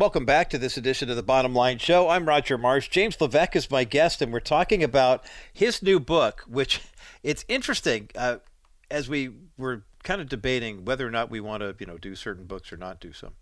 [0.02, 2.08] Welcome back to this edition of the Bottom Line Show.
[2.08, 2.88] I'm Roger Marsh.
[2.88, 6.80] James Levesque is my guest, and we're talking about his new book, which
[7.22, 8.38] it's interesting uh,
[8.90, 12.16] as we were kind of debating whether or not we want to, you know, do
[12.16, 13.34] certain books or not do some.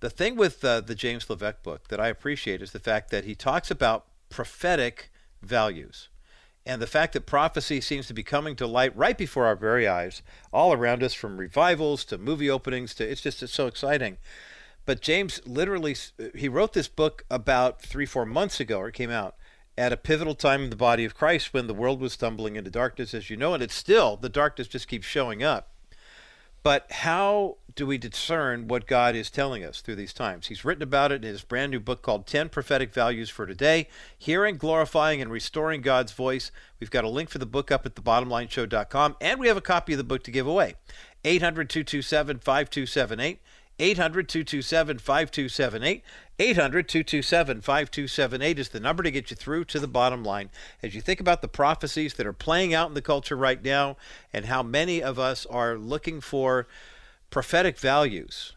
[0.00, 3.24] The thing with uh, the James Levesque book that I appreciate is the fact that
[3.24, 6.10] he talks about prophetic values
[6.66, 9.88] and the fact that prophecy seems to be coming to light right before our very
[9.88, 10.20] eyes,
[10.52, 14.18] all around us, from revivals to movie openings to it's just it's so exciting.
[14.84, 15.96] But James literally,
[16.34, 19.36] he wrote this book about three, four months ago, or it came out,
[19.78, 22.70] at a pivotal time in the body of Christ when the world was stumbling into
[22.70, 25.68] darkness, as you know, and it's still, the darkness just keeps showing up.
[26.62, 30.46] But how do we discern what God is telling us through these times?
[30.46, 33.88] He's written about it in his brand new book called 10 Prophetic Values for Today
[34.16, 36.52] Hearing, Glorifying, and Restoring God's Voice.
[36.78, 39.94] We've got a link for the book up at thebottomlineshow.com, and we have a copy
[39.94, 40.74] of the book to give away.
[41.24, 43.40] 800 227 5278.
[43.78, 46.04] 800 227 5278.
[46.38, 50.50] 800 227 5278 is the number to get you through to the bottom line.
[50.82, 53.96] As you think about the prophecies that are playing out in the culture right now
[54.32, 56.66] and how many of us are looking for
[57.30, 58.56] prophetic values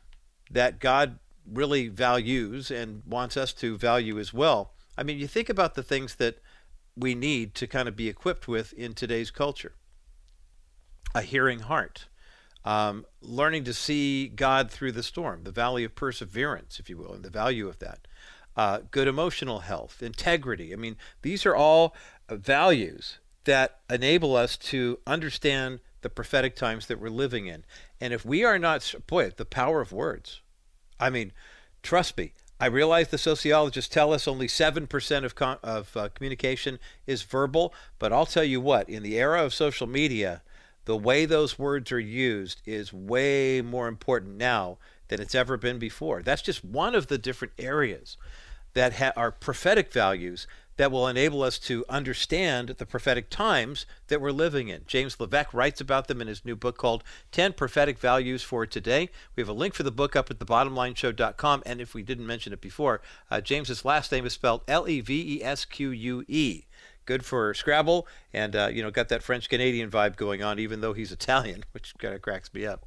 [0.49, 1.19] that God
[1.51, 4.71] really values and wants us to value as well.
[4.97, 6.39] I mean, you think about the things that
[6.95, 9.73] we need to kind of be equipped with in today's culture
[11.13, 12.07] a hearing heart
[12.65, 17.13] um, learning to see God through the storm, the valley of perseverance, if you will,
[17.13, 18.07] and the value of that.
[18.57, 20.73] Uh, good emotional health, integrity.
[20.73, 21.95] I mean, these are all
[22.29, 27.63] values that enable us to understand the prophetic times that we're living in.
[28.01, 30.41] And if we are not, boy, the power of words.
[30.99, 31.31] I mean,
[31.83, 37.23] trust me, I realize the sociologists tell us only 7% of, of uh, communication is
[37.23, 40.41] verbal, but I'll tell you what, in the era of social media,
[40.85, 45.79] the way those words are used is way more important now than it's ever been
[45.79, 46.21] before.
[46.21, 48.17] That's just one of the different areas
[48.73, 54.19] that ha- are prophetic values that will enable us to understand the prophetic times that
[54.19, 54.81] we're living in.
[54.87, 59.09] James Levesque writes about them in his new book called 10 Prophetic Values for Today.
[59.35, 61.63] We have a link for the book up at thebottomlineshow.com.
[61.65, 64.99] And if we didn't mention it before, uh, James's last name is spelled L E
[64.99, 66.65] V E S Q U E
[67.05, 70.81] good for Scrabble, and uh, you know got that French Canadian vibe going on, even
[70.81, 72.85] though he's Italian, which kind of cracks me up.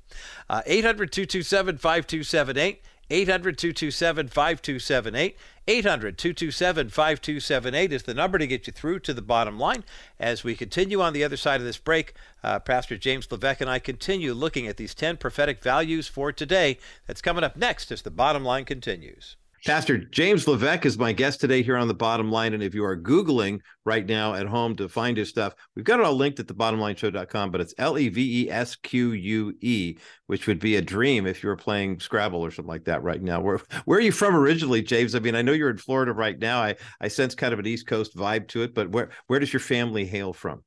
[0.48, 2.82] Uh, 800 227 5278.
[3.10, 5.36] 800 227 5278.
[5.66, 9.84] 800 227 5278 is the number to get you through to the bottom line.
[10.18, 13.70] As we continue on the other side of this break, uh, Pastor James Levesque and
[13.70, 16.78] I continue looking at these 10 prophetic values for today.
[17.06, 19.36] That's coming up next as the bottom line continues.
[19.64, 22.54] Pastor James Levesque is my guest today here on the bottom line.
[22.54, 26.00] And if you are Googling right now at home to find his stuff, we've got
[26.00, 29.96] it all linked at thebottomlineshow.com, but it's L E V E S Q U E,
[30.26, 33.22] which would be a dream if you were playing Scrabble or something like that right
[33.22, 33.40] now.
[33.40, 35.14] Where where are you from originally, James?
[35.14, 36.60] I mean, I know you're in Florida right now.
[36.60, 39.52] I, I sense kind of an East Coast vibe to it, but where where does
[39.52, 40.62] your family hail from?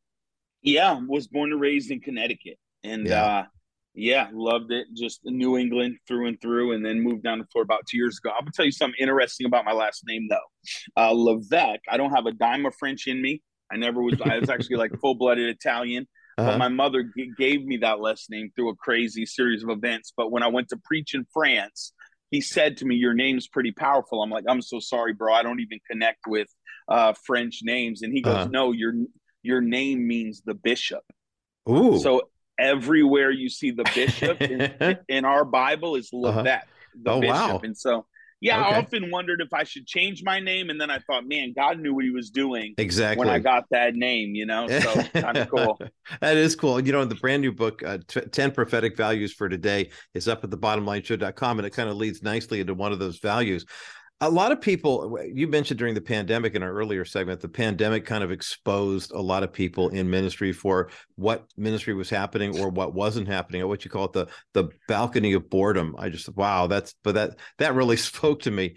[0.62, 2.60] Yeah, was born and raised in Connecticut.
[2.84, 3.24] And yeah.
[3.24, 3.44] uh
[3.94, 4.88] yeah, loved it.
[4.96, 8.18] Just New England through and through, and then moved down to Florida about two years
[8.18, 8.32] ago.
[8.32, 11.02] I'm gonna tell you something interesting about my last name, though.
[11.02, 11.82] Uh, Levesque.
[11.90, 13.42] I don't have a dime of French in me.
[13.72, 14.20] I never was.
[14.22, 16.08] I was actually like full blooded Italian.
[16.38, 16.52] Uh-huh.
[16.52, 20.14] But my mother g- gave me that last name through a crazy series of events.
[20.16, 21.92] But when I went to preach in France,
[22.30, 25.34] he said to me, "Your name's pretty powerful." I'm like, "I'm so sorry, bro.
[25.34, 26.48] I don't even connect with
[26.88, 28.50] uh, French names." And he goes, uh-huh.
[28.52, 28.94] "No, your
[29.44, 31.04] your name means the bishop."
[31.70, 32.00] Ooh.
[32.00, 36.10] So everywhere you see the bishop in, in, our Bible is.
[36.14, 36.60] Levesque, uh-huh.
[37.04, 37.36] the oh, bishop.
[37.36, 37.62] Wow.
[37.64, 38.06] And so,
[38.40, 38.76] yeah, okay.
[38.76, 40.70] I often wondered if I should change my name.
[40.70, 43.66] And then I thought, man, God knew what he was doing exactly when I got
[43.72, 44.68] that name, you know?
[44.68, 45.80] So kind of cool.
[46.22, 46.80] that is cool.
[46.80, 50.44] You know, the brand new book, uh, t- 10 Prophetic Values for Today, is up
[50.44, 51.60] at the bottomlineshow.com.
[51.60, 53.66] And it kind of leads nicely into one of those values
[54.22, 58.06] a lot of people you mentioned during the pandemic in our earlier segment the pandemic
[58.06, 62.70] kind of exposed a lot of people in ministry for what ministry was happening or
[62.70, 63.62] what wasn't happening.
[63.62, 65.96] Or what you call it the the balcony of boredom.
[65.98, 68.76] I just wow that's but that that really spoke to me.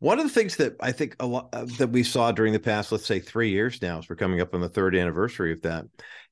[0.00, 2.60] One of the things that i think a lot uh, that we saw during the
[2.60, 5.62] past let's say three years now as we're coming up on the third anniversary of
[5.62, 5.86] that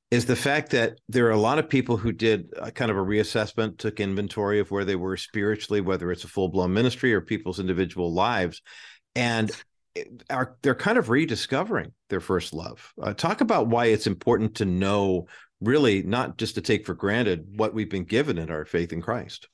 [0.09, 2.97] is the fact that there are a lot of people who did a kind of
[2.97, 7.13] a reassessment, took inventory of where they were spiritually, whether it's a full blown ministry
[7.13, 8.61] or people's individual lives,
[9.15, 9.51] and
[10.29, 12.93] are they're kind of rediscovering their first love.
[13.01, 15.27] Uh, talk about why it's important to know,
[15.59, 19.01] really, not just to take for granted what we've been given in our faith in
[19.01, 19.47] Christ.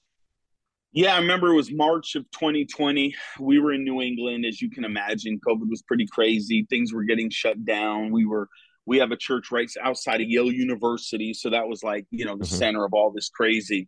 [0.92, 3.16] Yeah, I remember it was March of 2020.
[3.40, 5.40] We were in New England, as you can imagine.
[5.40, 6.68] COVID was pretty crazy.
[6.70, 8.12] Things were getting shut down.
[8.12, 8.48] We were
[8.86, 11.34] we have a church right outside of Yale University.
[11.34, 12.56] So that was like, you know, the mm-hmm.
[12.56, 13.88] center of all this crazy.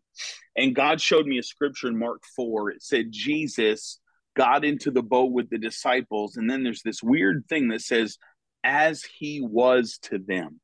[0.55, 2.71] And God showed me a scripture in Mark 4.
[2.71, 3.99] It said, Jesus
[4.35, 6.37] got into the boat with the disciples.
[6.37, 8.17] And then there's this weird thing that says,
[8.63, 10.59] as he was to them.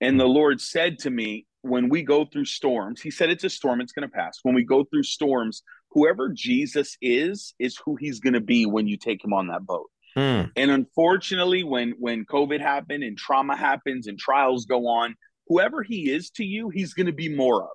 [0.00, 3.50] And the Lord said to me, when we go through storms, he said, it's a
[3.50, 4.38] storm, it's going to pass.
[4.42, 8.86] When we go through storms, whoever Jesus is, is who he's going to be when
[8.86, 9.90] you take him on that boat.
[10.14, 10.42] Hmm.
[10.56, 15.14] And unfortunately, when when COVID happened and trauma happens and trials go on,
[15.46, 17.70] whoever he is to you, he's going to be more of.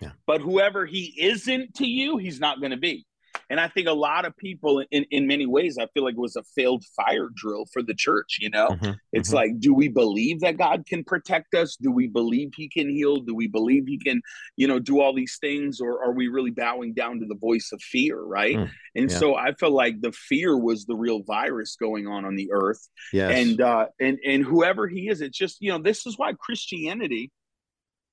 [0.00, 0.10] Yeah.
[0.26, 3.05] But whoever he isn't to you, he's not going to be.
[3.48, 6.20] And I think a lot of people, in in many ways, I feel like it
[6.20, 8.38] was a failed fire drill for the church.
[8.40, 9.36] You know, mm-hmm, it's mm-hmm.
[9.36, 11.76] like, do we believe that God can protect us?
[11.76, 13.16] Do we believe He can heal?
[13.16, 14.20] Do we believe He can,
[14.56, 17.70] you know, do all these things, or are we really bowing down to the voice
[17.72, 18.20] of fear?
[18.20, 18.56] Right.
[18.56, 19.18] Mm, and yeah.
[19.18, 22.88] so I feel like the fear was the real virus going on on the earth.
[23.12, 23.32] Yes.
[23.32, 27.30] And uh, and and whoever He is, it's just you know, this is why Christianity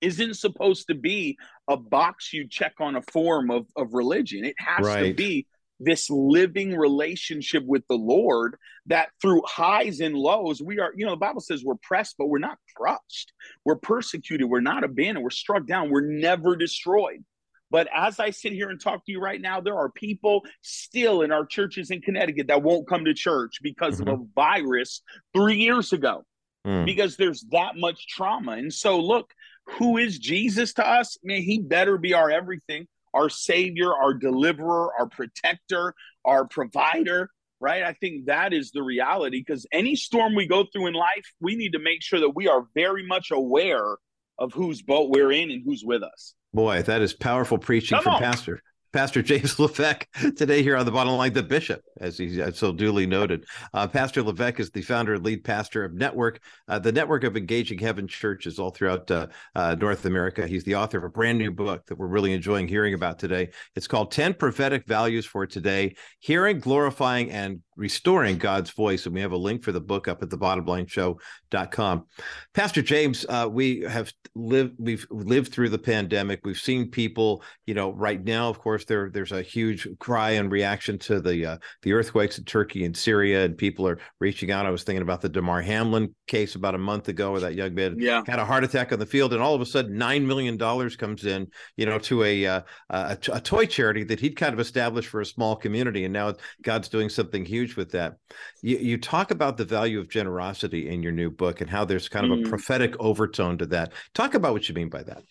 [0.03, 1.37] isn't supposed to be
[1.67, 4.45] a box you check on a form of, of religion.
[4.45, 5.07] It has right.
[5.07, 5.47] to be
[5.79, 11.11] this living relationship with the Lord that through highs and lows, we are, you know,
[11.11, 13.33] the Bible says we're pressed, but we're not crushed.
[13.65, 14.49] We're persecuted.
[14.49, 15.23] We're not abandoned.
[15.23, 15.89] We're struck down.
[15.89, 17.23] We're never destroyed.
[17.71, 21.23] But as I sit here and talk to you right now, there are people still
[21.23, 24.09] in our churches in Connecticut that won't come to church because mm-hmm.
[24.09, 25.01] of a virus
[25.33, 26.23] three years ago,
[26.67, 26.85] mm.
[26.85, 28.51] because there's that much trauma.
[28.51, 29.33] And so, look,
[29.65, 31.17] who is Jesus to us?
[31.23, 35.93] Man, he better be our everything, our savior, our deliverer, our protector,
[36.25, 37.83] our provider, right?
[37.83, 41.55] I think that is the reality because any storm we go through in life, we
[41.55, 43.97] need to make sure that we are very much aware
[44.37, 46.33] of whose boat we're in and who's with us.
[46.53, 48.21] Boy, that is powerful preaching Come from on.
[48.21, 48.61] Pastor.
[48.93, 53.07] Pastor James Levesque today here on the bottom line, the bishop, as he so duly
[53.07, 53.45] noted.
[53.73, 57.35] Uh, pastor Levesque is the founder and lead pastor of Network, uh, the network of
[57.35, 60.45] engaging heaven churches all throughout uh, uh North America.
[60.45, 63.49] He's the author of a brand new book that we're really enjoying hearing about today.
[63.75, 69.05] It's called 10 Prophetic Values for Today Hearing, Glorifying, and restoring God's voice.
[69.05, 72.05] And we have a link for the book up at the bottomlineshow.com.
[72.53, 76.41] Pastor James, uh, we have lived, we've lived through the pandemic.
[76.43, 80.51] We've seen people, you know, right now, of course, there, there's a huge cry and
[80.51, 84.65] reaction to the, uh, the earthquakes in Turkey and Syria, and people are reaching out.
[84.65, 87.73] I was thinking about the Damar Hamlin case about a month ago where that young
[87.73, 88.21] man yeah.
[88.27, 89.33] had a heart attack on the field.
[89.33, 93.17] And all of a sudden, $9 million comes in, you know, to a, uh, a,
[93.31, 96.03] a toy charity that he'd kind of established for a small community.
[96.03, 98.17] And now God's doing something huge huge with that.
[98.61, 102.09] You, you talk about the value of generosity in your new book and how there's
[102.09, 102.45] kind of mm.
[102.45, 103.93] a prophetic overtone to that.
[104.13, 105.23] Talk about what you mean by that.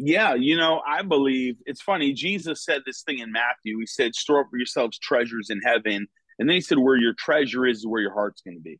[0.00, 2.12] Yeah, you know, I believe it's funny.
[2.12, 3.80] Jesus said this thing in Matthew.
[3.80, 6.06] He said, Store up for yourselves treasures in heaven.
[6.38, 8.78] And then he said, Where your treasure is, is where your heart's going to be.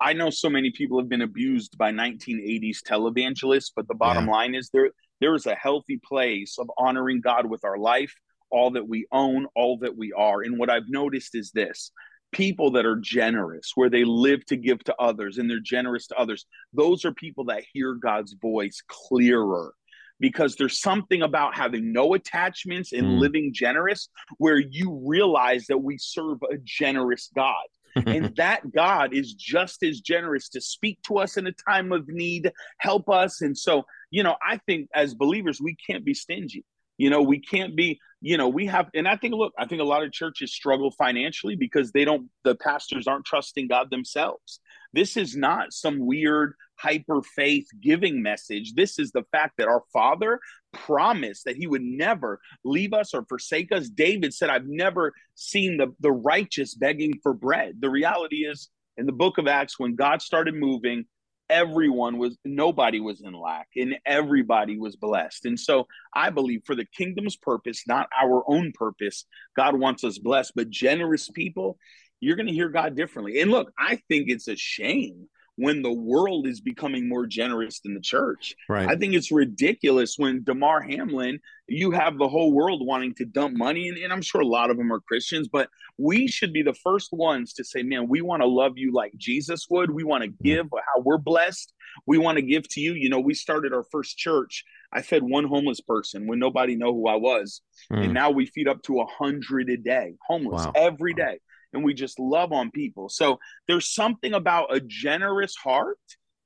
[0.00, 4.32] I know so many people have been abused by 1980s televangelists, but the bottom yeah.
[4.32, 8.14] line is there there is a healthy place of honoring God with our life,
[8.50, 10.40] all that we own, all that we are.
[10.40, 11.92] And what I've noticed is this
[12.32, 16.16] people that are generous, where they live to give to others and they're generous to
[16.16, 19.74] others, those are people that hear God's voice clearer
[20.20, 23.18] because there's something about having no attachments and mm.
[23.18, 27.66] living generous where you realize that we serve a generous God.
[28.06, 32.06] and that God is just as generous to speak to us in a time of
[32.06, 33.40] need, help us.
[33.40, 36.64] And so, you know, I think as believers, we can't be stingy.
[36.98, 39.80] You know, we can't be, you know, we have, and I think, look, I think
[39.80, 44.60] a lot of churches struggle financially because they don't, the pastors aren't trusting God themselves.
[44.92, 48.74] This is not some weird hyper faith giving message.
[48.74, 50.40] This is the fact that our Father
[50.72, 53.88] promised that He would never leave us or forsake us.
[53.88, 57.76] David said, I've never seen the, the righteous begging for bread.
[57.80, 61.06] The reality is, in the book of Acts, when God started moving,
[61.50, 66.76] everyone was nobody was in lack and everybody was blessed and so i believe for
[66.76, 71.76] the kingdom's purpose not our own purpose god wants us blessed but generous people
[72.20, 75.28] you're going to hear god differently and look i think it's a shame
[75.60, 78.56] when the world is becoming more generous than the church.
[78.68, 78.88] Right.
[78.88, 83.56] I think it's ridiculous when Damar Hamlin, you have the whole world wanting to dump
[83.56, 85.68] money, and, and I'm sure a lot of them are Christians, but
[85.98, 89.12] we should be the first ones to say, man, we want to love you like
[89.18, 89.90] Jesus would.
[89.90, 90.44] We want to mm-hmm.
[90.44, 91.74] give how we're blessed.
[92.06, 92.94] We want to give to you.
[92.94, 94.64] You know, we started our first church.
[94.92, 97.60] I fed one homeless person when nobody knew who I was,
[97.92, 98.02] mm.
[98.04, 100.72] and now we feed up to a hundred a day, homeless wow.
[100.74, 101.38] every day
[101.72, 103.08] and we just love on people.
[103.08, 105.98] So there's something about a generous heart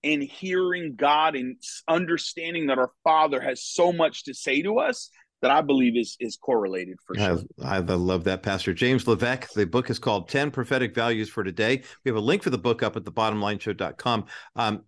[0.02, 1.56] and hearing God and
[1.88, 5.10] understanding that our Father has so much to say to us
[5.40, 7.38] that I believe is is correlated for sure.
[7.62, 9.52] I, I, love that, Pastor James Levesque.
[9.52, 11.82] The book is called 10 Prophetic Values for Today.
[12.02, 14.24] We have a link for the book up at the bottomlineshow.com.
[14.56, 14.84] Um,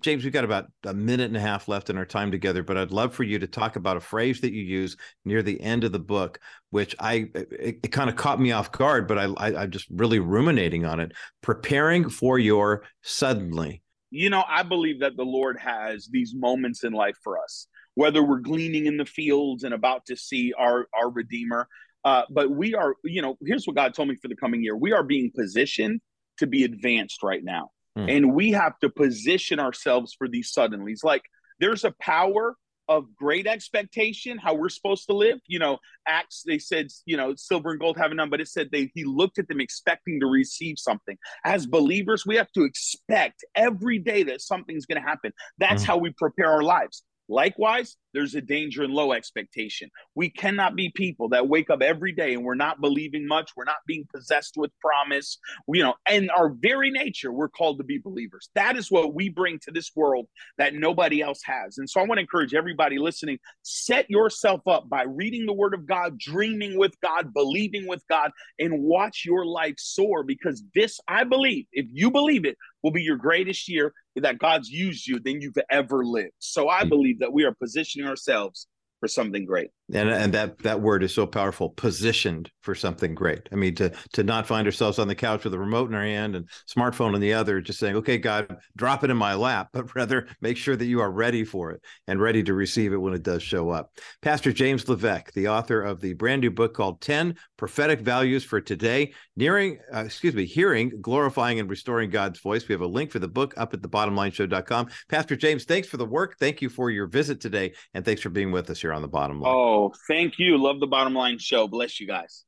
[0.00, 2.76] James, we've got about a minute and a half left in our time together, but
[2.76, 5.84] I'd love for you to talk about a phrase that you use near the end
[5.84, 9.24] of the book, which I it, it kind of caught me off guard, but I,
[9.36, 11.12] I I'm just really ruminating on it.
[11.42, 13.82] Preparing for your suddenly.
[14.10, 18.22] You know, I believe that the Lord has these moments in life for us, whether
[18.22, 21.68] we're gleaning in the fields and about to see our our Redeemer.
[22.04, 24.76] Uh, but we are, you know, here's what God told me for the coming year:
[24.76, 26.00] we are being positioned
[26.38, 27.70] to be advanced right now
[28.06, 28.16] Mm.
[28.16, 31.04] And we have to position ourselves for these suddenlies.
[31.04, 31.22] Like
[31.58, 32.56] there's a power
[32.88, 35.38] of great expectation, how we're supposed to live.
[35.46, 35.78] You know,
[36.08, 39.04] Acts, they said, you know, silver and gold have none, but it said they he
[39.04, 41.16] looked at them expecting to receive something.
[41.44, 45.32] As believers, we have to expect every day that something's going to happen.
[45.58, 45.92] That's mm-hmm.
[45.92, 47.04] how we prepare our lives.
[47.28, 49.90] Likewise, there's a danger in low expectation.
[50.14, 53.52] We cannot be people that wake up every day and we're not believing much.
[53.56, 55.38] We're not being possessed with promise.
[55.68, 58.50] You know, and our very nature, we're called to be believers.
[58.54, 60.26] That is what we bring to this world
[60.58, 61.78] that nobody else has.
[61.78, 65.74] And so I want to encourage everybody listening set yourself up by reading the word
[65.74, 70.98] of God, dreaming with God, believing with God, and watch your life soar because this,
[71.08, 75.20] I believe, if you believe it, will be your greatest year that God's used you
[75.20, 76.34] than you've ever lived.
[76.38, 76.88] So I mm.
[76.88, 77.54] believe that we are
[78.00, 78.66] positioning ourselves
[79.00, 79.70] for something great.
[79.92, 83.48] And and that that word is so powerful, positioned for something great.
[83.52, 86.04] I mean, to to not find ourselves on the couch with a remote in our
[86.04, 89.68] hand and smartphone in the other, just saying, "Okay, God, drop it in my lap,"
[89.72, 92.96] but rather make sure that you are ready for it and ready to receive it
[92.96, 93.92] when it does show up.
[94.22, 98.60] Pastor James Levesque, the author of the brand new book called 10 Prophetic Values for
[98.60, 102.68] Today, nearing uh, excuse me, hearing, glorifying and restoring God's voice.
[102.68, 104.88] We have a link for the book up at the thebottomlineshow.com.
[105.08, 106.36] Pastor James, thanks for the work.
[106.38, 109.08] Thank you for your visit today and thanks for being with us here on the
[109.08, 109.52] bottom line.
[109.54, 110.58] Oh, thank you.
[110.58, 111.66] Love the bottom line show.
[111.68, 112.44] Bless you guys.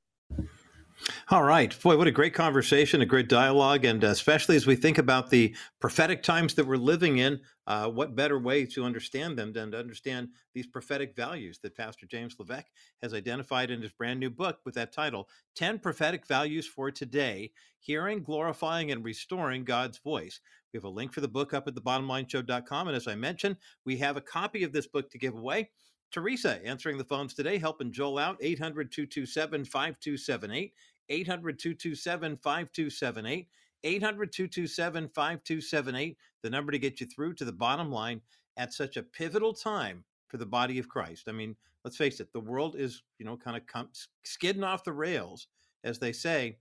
[1.31, 1.79] All right.
[1.81, 3.85] Boy, what a great conversation, a great dialogue.
[3.85, 8.17] And especially as we think about the prophetic times that we're living in, uh, what
[8.17, 12.67] better way to understand them than to understand these prophetic values that Pastor James Levesque
[13.03, 17.53] has identified in his brand new book with that title 10 Prophetic Values for Today
[17.79, 20.41] Hearing, Glorifying, and Restoring God's Voice.
[20.73, 22.89] We have a link for the book up at the thebottomlineshow.com.
[22.89, 25.71] And as I mentioned, we have a copy of this book to give away.
[26.13, 28.37] Teresa answering the phones today, helping Joel out.
[28.41, 30.75] 800 227 5278.
[31.09, 33.49] 800 227 5278.
[33.85, 36.17] 800 227 5278.
[36.43, 38.21] The number to get you through to the bottom line
[38.57, 41.25] at such a pivotal time for the body of Christ.
[41.29, 43.91] I mean, let's face it, the world is, you know, kind of com-
[44.25, 45.49] skidding off the rails,
[45.85, 46.59] as they say.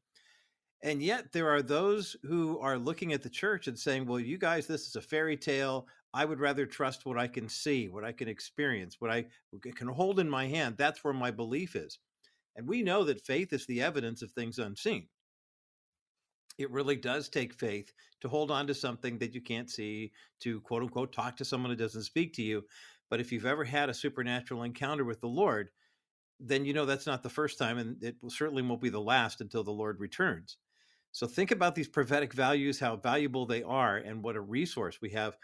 [0.84, 4.38] And yet there are those who are looking at the church and saying, well, you
[4.38, 5.88] guys, this is a fairy tale.
[6.14, 9.26] I would rather trust what I can see, what I can experience, what I
[9.76, 10.76] can hold in my hand.
[10.78, 12.00] That's where my belief is.
[12.56, 15.08] And we know that faith is the evidence of things unseen.
[16.58, 17.92] It really does take faith
[18.22, 21.72] to hold on to something that you can't see, to quote unquote talk to someone
[21.72, 22.64] who doesn't speak to you.
[23.10, 25.70] But if you've ever had a supernatural encounter with the Lord,
[26.40, 29.42] then you know that's not the first time, and it certainly won't be the last
[29.42, 30.58] until the Lord returns.
[31.12, 35.10] So think about these prophetic values, how valuable they are, and what a resource we
[35.12, 35.38] have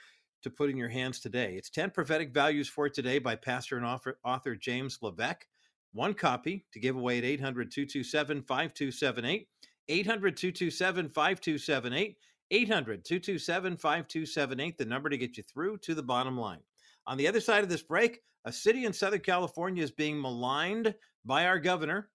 [0.43, 1.55] to put in your hands today.
[1.55, 3.85] It's 10 Prophetic Values for Today by pastor and
[4.23, 5.45] author, James Levesque.
[5.93, 9.47] One copy to give away at 800 227 5278.
[9.89, 12.17] 800 227 5278.
[12.51, 16.59] 800 227 5278, the number to get you through to the bottom line.
[17.05, 20.93] On the other side of this break, a city in Southern California is being maligned
[21.25, 22.09] by our governor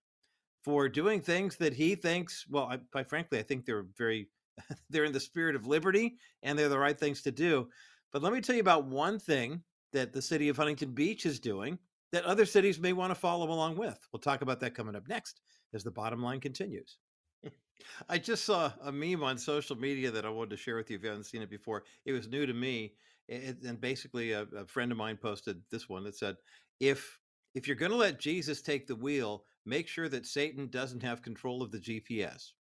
[0.64, 4.28] for doing things that he thinks, well, I, quite frankly, I think they're very,
[4.90, 7.68] they're in the spirit of liberty and they're the right things to do.
[8.12, 9.62] But let me tell you about one thing
[9.92, 11.78] that the city of Huntington Beach is doing
[12.12, 13.98] that other cities may want to follow along with.
[14.12, 15.40] We'll talk about that coming up next
[15.74, 16.98] as the bottom line continues.
[18.08, 20.96] I just saw a meme on social media that I wanted to share with you
[20.96, 21.84] if you haven't seen it before.
[22.04, 22.94] It was new to me.
[23.28, 26.36] It, and basically, a, a friend of mine posted this one that said,
[26.80, 27.18] if
[27.54, 31.22] if you're going to let Jesus take the wheel, make sure that Satan doesn't have
[31.22, 32.52] control of the GPS.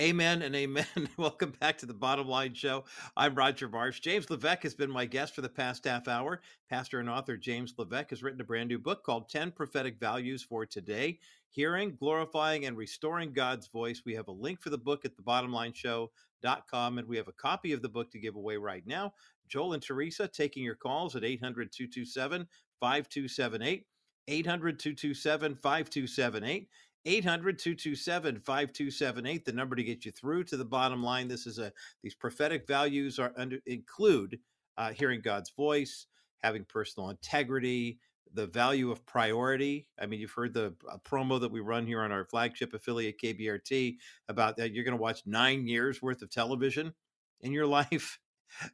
[0.00, 0.86] Amen and amen.
[1.18, 2.84] Welcome back to the Bottom Line Show.
[3.14, 4.00] I'm Roger Marsh.
[4.00, 6.40] James Levesque has been my guest for the past half hour.
[6.70, 10.42] Pastor and author James Levesque has written a brand new book called 10 Prophetic Values
[10.42, 11.18] for Today
[11.50, 14.00] Hearing, Glorifying, and Restoring God's Voice.
[14.06, 17.82] We have a link for the book at thebottomlineshow.com, and we have a copy of
[17.82, 19.12] the book to give away right now.
[19.46, 22.48] Joel and Teresa taking your calls at 800 227
[22.80, 23.84] 5278.
[24.28, 26.68] 800 227 5278.
[27.04, 31.28] 800 227 5278 the number to get you through to the bottom line.
[31.28, 31.72] This is a
[32.02, 34.38] these prophetic values are under include
[34.78, 36.06] uh, hearing god's voice
[36.42, 37.98] having personal integrity
[38.34, 39.86] the value of priority.
[40.00, 43.20] I mean you've heard the uh, promo that we run here on our flagship affiliate
[43.20, 43.96] kbrt
[44.28, 46.94] about that you're going to watch nine years worth of television
[47.40, 48.18] in your life.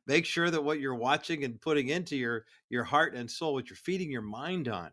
[0.07, 3.71] Make sure that what you're watching and putting into your your heart and soul what
[3.71, 4.91] you're feeding your mind on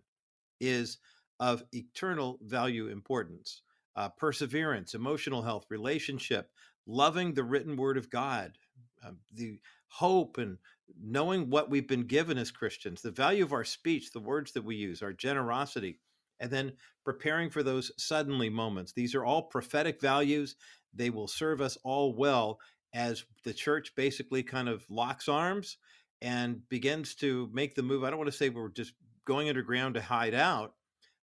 [0.62, 1.00] is
[1.40, 3.62] of eternal value importance
[3.96, 6.50] uh, perseverance, emotional health, relationship,
[6.86, 8.58] loving the written word of God,
[9.06, 10.58] uh, the hope and
[11.02, 14.66] knowing what we've been given as Christians, the value of our speech, the words that
[14.66, 16.00] we use, our generosity,
[16.40, 16.74] and then
[17.04, 18.92] preparing for those suddenly moments.
[18.92, 20.56] These are all prophetic values.
[20.94, 22.60] They will serve us all well
[22.94, 25.78] as the church basically kind of locks arms
[26.22, 28.04] and begins to make the move.
[28.04, 28.94] I don't want to say we're just
[29.26, 30.74] going underground to hide out,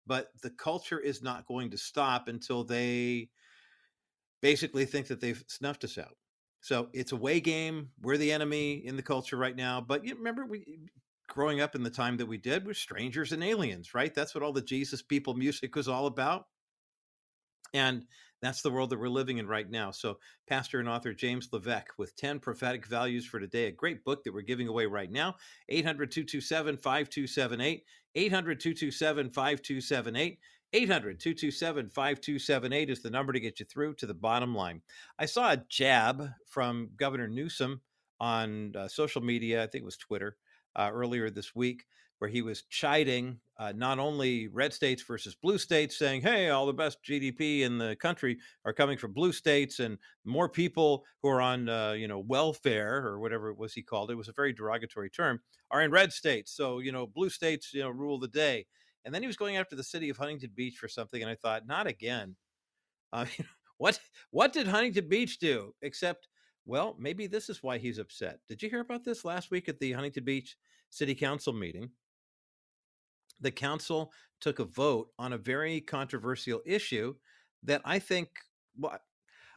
[0.06, 3.28] but the culture is not going to stop until they
[4.40, 6.16] basically think that they've snuffed us out.
[6.60, 7.90] So it's a way game.
[8.02, 9.80] We're the enemy in the culture right now.
[9.80, 10.80] But you remember, we
[11.28, 14.14] growing up in the time that we did, we're strangers and aliens, right?
[14.14, 16.46] That's what all the Jesus people music was all about.
[17.74, 18.04] And
[18.42, 19.90] that's the world that we're living in right now.
[19.90, 20.18] So,
[20.48, 24.34] pastor and author James Levesque with 10 prophetic values for today, a great book that
[24.34, 25.36] we're giving away right now.
[25.68, 27.84] 800 227 5278.
[28.14, 30.38] 800 227 5278.
[30.72, 34.82] 800 227 5278 is the number to get you through to the bottom line.
[35.18, 37.80] I saw a jab from Governor Newsom
[38.20, 40.36] on uh, social media, I think it was Twitter,
[40.74, 41.84] uh, earlier this week,
[42.18, 46.66] where he was chiding uh, not only red states versus blue states, saying, hey, all
[46.66, 51.28] the best GDP in the country are coming from blue states, and more people who
[51.28, 54.32] are on, uh, you know, welfare or whatever it was he called it, was a
[54.32, 55.40] very derogatory term,
[55.70, 56.52] are in red states.
[56.54, 58.66] So, you know, blue states, you know, rule the day.
[59.04, 61.36] And then he was going after the city of Huntington Beach for something, and I
[61.36, 62.36] thought, not again.
[63.12, 63.24] Uh,
[63.78, 63.98] what
[64.30, 65.74] what did Huntington Beach do?
[65.80, 66.28] Except,
[66.66, 68.40] well, maybe this is why he's upset.
[68.48, 70.56] Did you hear about this last week at the Huntington Beach
[70.90, 71.90] City Council meeting?
[73.40, 77.14] The council took a vote on a very controversial issue
[77.64, 78.28] that I think,
[78.78, 78.98] well,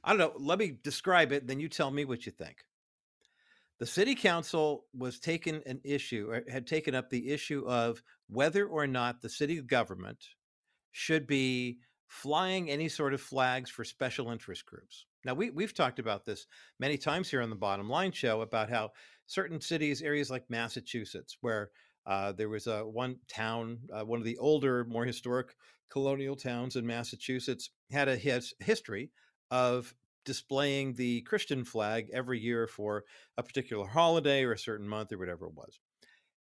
[0.03, 0.33] I don't know.
[0.37, 2.57] Let me describe it, then you tell me what you think.
[3.79, 8.65] The city council was taken an issue, or had taken up the issue of whether
[8.67, 10.17] or not the city government
[10.91, 15.05] should be flying any sort of flags for special interest groups.
[15.23, 16.47] Now, we, we've talked about this
[16.79, 18.91] many times here on the Bottom Line Show about how
[19.27, 21.69] certain cities, areas like Massachusetts, where
[22.09, 25.55] uh, there was a one town, uh, one of the older, more historic
[25.91, 29.11] colonial towns in Massachusetts, had a his, history
[29.51, 29.93] of
[30.25, 33.03] displaying the Christian flag every year for
[33.37, 35.79] a particular holiday or a certain month or whatever it was.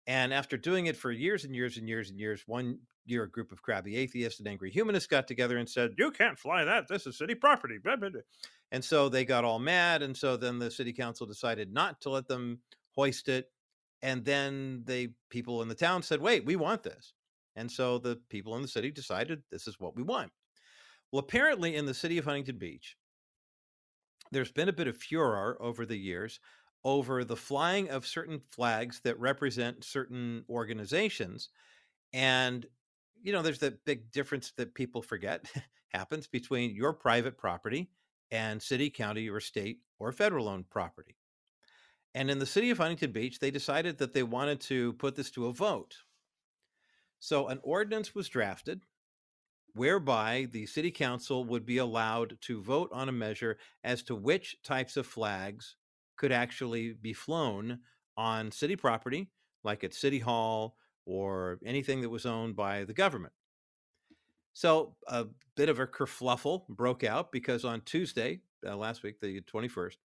[0.07, 3.31] And after doing it for years and years and years and years, one year a
[3.31, 6.89] group of crabby atheists and angry humanists got together and said, You can't fly that.
[6.89, 7.77] This is city property.
[8.73, 10.03] And so they got all mad.
[10.03, 12.61] And so then the city council decided not to let them
[12.97, 13.51] hoist it.
[14.03, 17.13] And then the people in the town said, Wait, we want this.
[17.57, 20.31] And so the people in the city decided this is what we want.
[21.11, 22.97] Well, apparently in the city of Huntington Beach,
[24.31, 26.39] there's been a bit of furor over the years
[26.85, 31.49] over the flying of certain flags that represent certain organizations.
[32.13, 32.65] And,
[33.23, 35.51] you know, there's that big difference that people forget
[35.93, 37.91] happens between your private property
[38.31, 41.17] and city, county, or state or federal owned property.
[42.15, 45.31] And in the city of Huntington Beach, they decided that they wanted to put this
[45.33, 45.97] to a vote.
[47.21, 48.83] So an ordinance was drafted
[49.75, 54.57] whereby the city council would be allowed to vote on a measure as to which
[54.63, 55.77] types of flags
[56.17, 57.79] could actually be flown
[58.17, 59.31] on city property,
[59.63, 63.33] like at City Hall or anything that was owned by the government.
[64.53, 69.41] So a bit of a kerfluffle broke out because on Tuesday, uh, last week, the
[69.43, 69.97] 21st,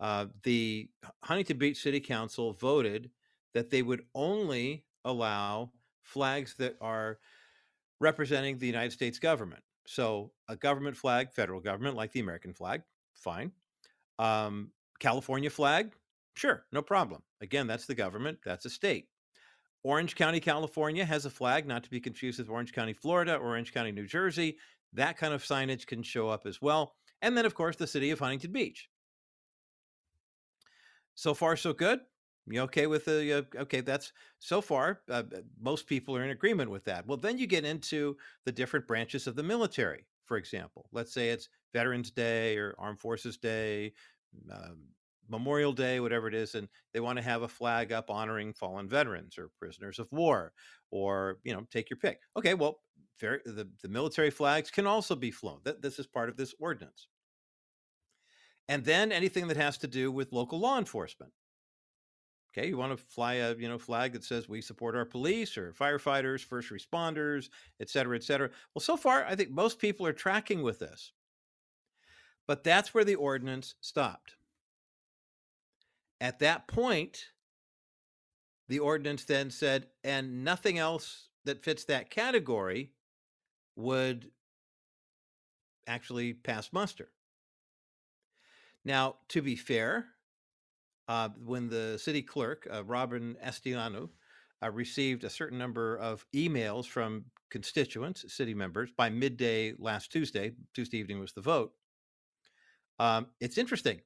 [0.00, 0.88] uh, the
[1.24, 3.10] Huntington Beach City Council voted
[3.54, 5.72] that they would only allow
[6.02, 7.18] flags that are
[8.00, 9.62] representing the United States government.
[9.86, 12.82] So a government flag, federal government, like the American flag,
[13.14, 13.52] fine.
[14.18, 14.70] Um,
[15.00, 15.92] California flag?
[16.34, 17.22] Sure, no problem.
[17.40, 19.08] Again, that's the government, that's a state.
[19.84, 23.48] Orange County, California has a flag, not to be confused with Orange County, Florida, or
[23.48, 24.56] Orange County, New Jersey.
[24.92, 26.94] That kind of signage can show up as well.
[27.22, 28.88] And then, of course, the city of Huntington Beach.
[31.18, 31.98] So far, so good.
[32.46, 33.80] You okay with the uh, okay?
[33.80, 35.00] That's so far.
[35.10, 35.24] Uh,
[35.60, 37.08] most people are in agreement with that.
[37.08, 40.06] Well, then you get into the different branches of the military.
[40.26, 43.94] For example, let's say it's Veterans Day or Armed Forces Day,
[44.48, 44.84] um,
[45.28, 48.88] Memorial Day, whatever it is, and they want to have a flag up honoring fallen
[48.88, 50.52] veterans or prisoners of war,
[50.92, 52.20] or you know, take your pick.
[52.36, 52.78] Okay, well,
[53.20, 55.58] the the military flags can also be flown.
[55.64, 57.08] That this is part of this ordinance.
[58.68, 61.32] And then anything that has to do with local law enforcement.
[62.52, 65.56] Okay, you want to fly a you know flag that says we support our police
[65.56, 67.48] or firefighters, first responders,
[67.80, 68.50] et cetera, et cetera.
[68.74, 71.12] Well, so far I think most people are tracking with this.
[72.46, 74.36] But that's where the ordinance stopped.
[76.20, 77.26] At that point,
[78.68, 82.92] the ordinance then said, and nothing else that fits that category
[83.76, 84.30] would
[85.86, 87.10] actually pass muster.
[88.88, 90.06] Now, to be fair,
[91.08, 94.08] uh, when the city clerk, uh, Robin Estiano,
[94.62, 100.52] uh, received a certain number of emails from constituents, city members, by midday last Tuesday,
[100.74, 101.72] Tuesday evening was the vote,
[102.98, 104.00] um, it's interesting.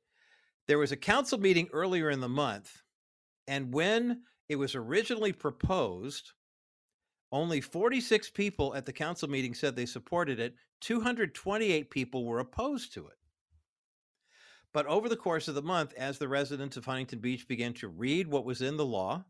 [0.67, 2.83] There was a council meeting earlier in the month
[3.47, 6.33] And when it was originally proposed,
[7.33, 10.57] only 46 people at the council meeting said they supported it.
[10.81, 13.15] 228 people were opposed to it.
[14.73, 17.89] But over the course of the month, as the residents of Huntington Beach began to
[17.89, 19.25] read what was in the law,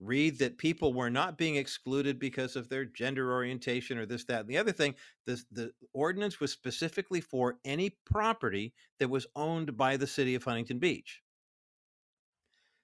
[0.00, 4.40] read that people were not being excluded because of their gender orientation or this, that,
[4.40, 4.94] and the other thing,
[5.26, 10.44] the, the ordinance was specifically for any property that was owned by the city of
[10.44, 11.20] Huntington Beach.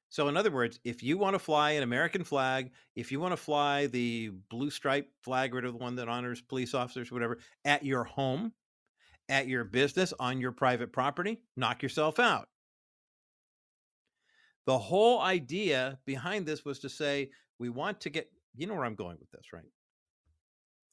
[0.09, 3.33] So, in other words, if you want to fly an American flag, if you want
[3.33, 7.85] to fly the blue stripe flag or the one that honors police officers, whatever, at
[7.85, 8.53] your home,
[9.29, 12.49] at your business, on your private property, knock yourself out.
[14.67, 18.85] The whole idea behind this was to say, we want to get, you know where
[18.85, 19.65] I'm going with this, right?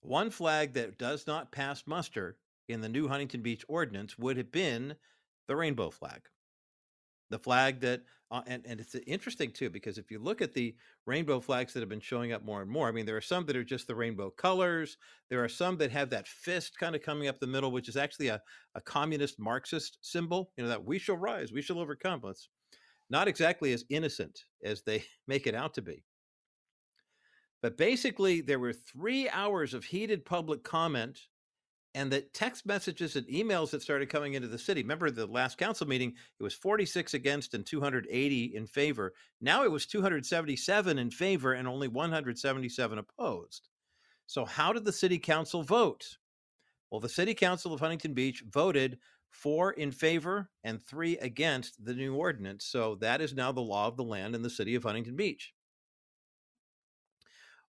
[0.02, 4.52] One flag that does not pass muster in the new Huntington Beach ordinance would have
[4.52, 4.96] been
[5.48, 6.22] the rainbow flag
[7.34, 8.04] the flag that
[8.34, 10.76] uh, and, and it's interesting too because if you look at the
[11.06, 13.46] rainbow flags that have been showing up more and more i mean there are some
[13.46, 14.98] that are just the rainbow colors
[15.30, 17.96] there are some that have that fist kind of coming up the middle which is
[17.96, 18.42] actually a,
[18.76, 22.22] a communist marxist symbol you know that we shall rise we shall overcome.
[22.26, 22.50] It's
[23.10, 26.04] not exactly as innocent as they make it out to be.
[27.62, 31.20] But basically there were three hours of heated public comment
[31.96, 34.82] and the text messages and emails that started coming into the city.
[34.82, 39.14] Remember the last council meeting, it was 46 against and 280 in favor.
[39.41, 43.70] Now it was 277 in favor and only 177 opposed.
[44.26, 46.18] So, how did the city council vote?
[46.89, 48.98] Well, the city council of Huntington Beach voted
[49.30, 52.66] four in favor and three against the new ordinance.
[52.66, 55.54] So, that is now the law of the land in the city of Huntington Beach.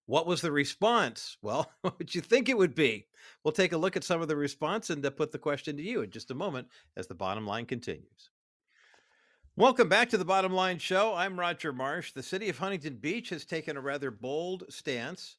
[0.07, 1.39] What was the response?
[1.41, 3.07] Well, what would you think it would be?
[3.43, 6.03] We'll take a look at some of the response and put the question to you
[6.03, 8.31] in just a moment as the bottom line continues.
[9.57, 11.15] Welcome back to the Bottom Line Show.
[11.15, 12.11] I'm Roger Marsh.
[12.11, 15.37] The city of Huntington Beach has taken a rather bold stance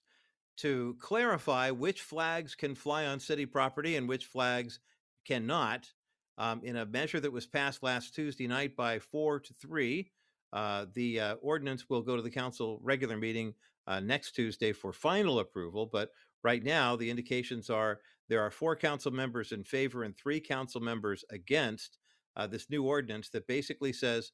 [0.58, 4.80] to clarify which flags can fly on city property and which flags
[5.26, 5.92] cannot.
[6.38, 10.12] Um, in a measure that was passed last Tuesday night by four to three,
[10.54, 13.54] uh, the uh, ordinance will go to the council regular meeting
[13.88, 15.86] uh, next Tuesday for final approval.
[15.92, 16.10] But
[16.44, 20.82] right now, the indications are there are four council members in favor and three council
[20.82, 21.98] members against
[22.36, 24.32] uh, this new ordinance that basically says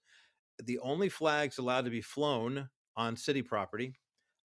[0.63, 3.95] the only flags allowed to be flown on city property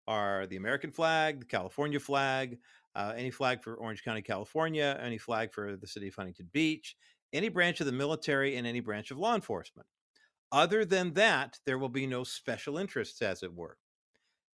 [0.07, 2.57] are the American flag, the California flag,
[2.95, 6.95] uh, any flag for Orange County, California, any flag for the city of Huntington Beach,
[7.33, 9.87] any branch of the military, and any branch of law enforcement.
[10.51, 13.77] Other than that, there will be no special interests, as it were.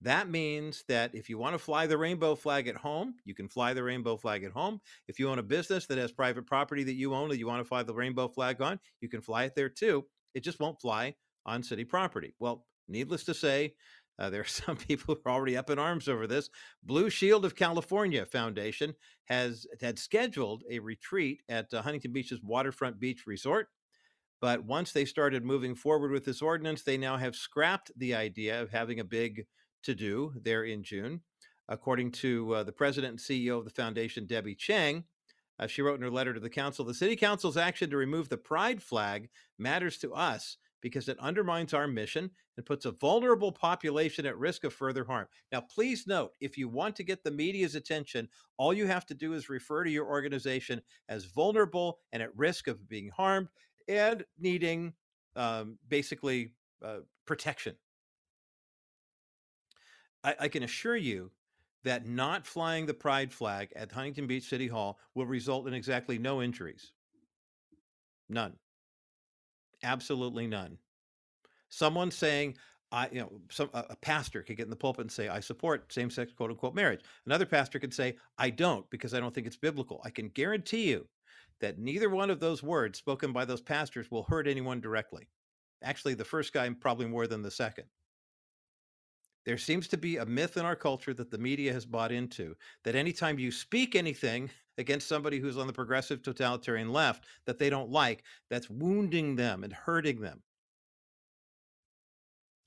[0.02, 3.48] That means that if you want to fly the rainbow flag at home, you can
[3.48, 4.80] fly the rainbow flag at home.
[5.08, 7.60] If you own a business that has private property that you own that you want
[7.60, 10.06] to fly the rainbow flag on, you can fly it there too.
[10.34, 12.34] It just won't fly on city property.
[12.38, 13.74] Well, needless to say,
[14.18, 16.48] uh, there are some people who are already up in arms over this.
[16.82, 18.94] Blue Shield of California Foundation
[19.26, 23.68] has had scheduled a retreat at uh, Huntington Beach's Waterfront Beach Resort.
[24.40, 28.62] But once they started moving forward with this ordinance, they now have scrapped the idea
[28.62, 29.44] of having a big
[29.82, 31.20] to do there in June.
[31.68, 35.04] According to uh, the president and CEO of the foundation, Debbie Chang,
[35.58, 38.28] uh, she wrote in her letter to the council The City Council's action to remove
[38.28, 39.28] the pride flag
[39.58, 44.64] matters to us because it undermines our mission and puts a vulnerable population at risk
[44.64, 45.26] of further harm.
[45.52, 49.14] Now, please note if you want to get the media's attention, all you have to
[49.14, 53.48] do is refer to your organization as vulnerable and at risk of being harmed
[53.88, 54.94] and needing
[55.36, 56.52] um, basically
[56.84, 57.76] uh, protection
[60.24, 61.30] I, I can assure you
[61.84, 66.18] that not flying the pride flag at Huntington Beach City Hall will result in exactly
[66.18, 66.92] no injuries.
[68.28, 68.54] None.
[69.82, 70.78] Absolutely none.
[71.70, 72.56] Someone saying,
[72.92, 75.40] I, you know, some a, a pastor could get in the pulpit and say, "I
[75.40, 79.46] support same-sex quote unquote marriage." Another pastor could say, "I don't because I don't think
[79.46, 81.08] it's biblical." I can guarantee you
[81.60, 85.28] that neither one of those words spoken by those pastors will hurt anyone directly.
[85.82, 87.84] Actually, the first guy probably more than the second.
[89.46, 92.56] There seems to be a myth in our culture that the media has bought into
[92.84, 97.70] that anytime you speak anything against somebody who's on the progressive totalitarian left that they
[97.70, 100.42] don't like, that's wounding them and hurting them.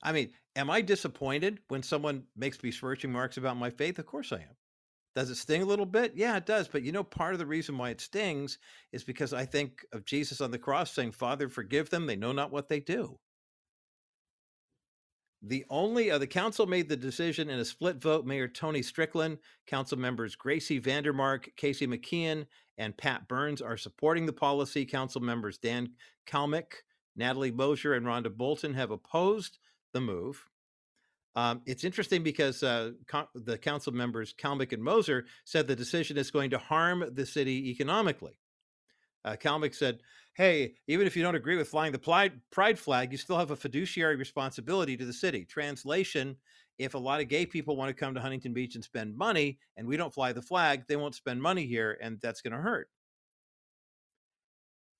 [0.02, 3.98] I mean, am I disappointed when someone makes besmirching remarks about my faith?
[3.98, 4.56] Of course I am.
[5.14, 6.12] Does it sting a little bit?
[6.16, 6.68] Yeah, it does.
[6.68, 8.58] But you know, part of the reason why it stings
[8.92, 12.06] is because I think of Jesus on the cross saying, Father, forgive them.
[12.06, 13.18] They know not what they do.
[15.46, 18.24] The only uh, the council made the decision in a split vote.
[18.24, 22.46] Mayor Tony Strickland, council members Gracie Vandermark, Casey McKeon,
[22.78, 24.86] and Pat Burns are supporting the policy.
[24.86, 25.92] Council members Dan
[26.26, 26.84] Kalmick,
[27.14, 29.58] Natalie Moser, and Rhonda Bolton have opposed
[29.92, 30.42] the move.
[31.36, 36.16] Um, it's interesting because uh, co- the council members Kalmick and Moser said the decision
[36.16, 38.38] is going to harm the city economically.
[39.24, 40.02] Uh, Kalmbach said,
[40.34, 43.50] "Hey, even if you don't agree with flying the pride, pride flag, you still have
[43.50, 46.36] a fiduciary responsibility to the city." Translation:
[46.78, 49.58] If a lot of gay people want to come to Huntington Beach and spend money,
[49.76, 52.58] and we don't fly the flag, they won't spend money here, and that's going to
[52.60, 52.90] hurt.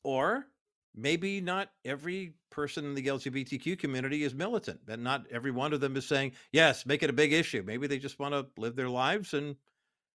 [0.05, 0.47] Or
[0.95, 5.81] maybe not every person in the LGBTQ community is militant, and not every one of
[5.81, 7.63] them is saying, yes, make it a big issue.
[7.63, 9.57] Maybe they just want to live their lives and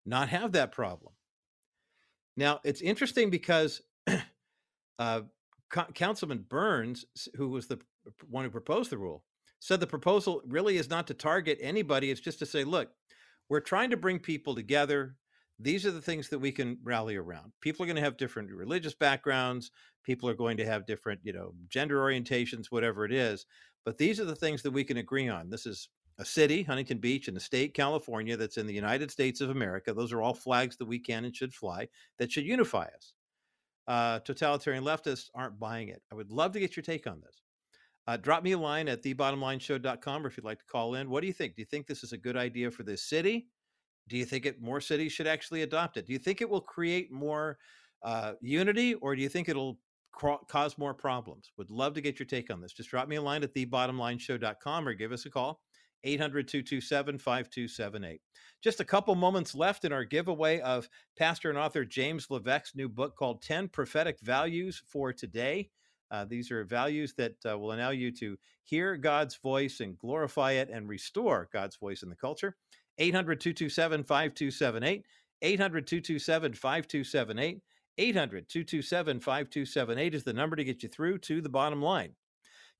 [0.06, 1.14] not have that problem.
[2.36, 3.80] Now, it's interesting because
[4.98, 5.22] uh,
[5.70, 7.78] Co- Councilman Burns, who was the
[8.28, 9.24] one who proposed the rule,
[9.60, 12.10] said the proposal really is not to target anybody.
[12.10, 12.90] It's just to say, look,
[13.48, 15.16] we're trying to bring people together
[15.58, 17.52] these are the things that we can rally around.
[17.60, 19.70] People are going to have different religious backgrounds.
[20.04, 23.46] People are going to have different, you know, gender orientations, whatever it is.
[23.84, 25.48] But these are the things that we can agree on.
[25.48, 25.88] This is
[26.18, 29.94] a city, Huntington Beach, and a state, California, that's in the United States of America.
[29.94, 31.88] Those are all flags that we can and should fly
[32.18, 33.12] that should unify us.
[33.88, 36.02] Uh, totalitarian leftists aren't buying it.
[36.10, 37.42] I would love to get your take on this.
[38.08, 41.10] Uh, drop me a line at thebottomlineshow.com or if you'd like to call in.
[41.10, 41.56] What do you think?
[41.56, 43.48] Do you think this is a good idea for this city?
[44.08, 46.06] Do you think it more cities should actually adopt it?
[46.06, 47.58] Do you think it will create more
[48.04, 49.78] uh, unity, or do you think it'll
[50.48, 51.50] cause more problems?
[51.56, 52.72] Would love to get your take on this.
[52.72, 55.60] Just drop me a line at thebottomlineshow.com or give us a call.
[56.06, 58.20] 800 227 5278.
[58.62, 60.88] Just a couple moments left in our giveaway of
[61.18, 65.68] pastor and author James Levesque's new book called 10 Prophetic Values for Today.
[66.10, 70.52] Uh, these are values that uh, will allow you to hear God's voice and glorify
[70.52, 72.56] it and restore God's voice in the culture.
[72.98, 75.04] 800 227 5278.
[75.42, 77.60] 800 227 5278.
[77.98, 82.12] 800 227 5278 is the number to get you through to the bottom line.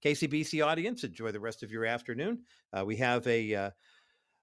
[0.06, 2.42] KCBC audience, enjoy the rest of your afternoon.
[2.72, 3.70] Uh, we have a, uh,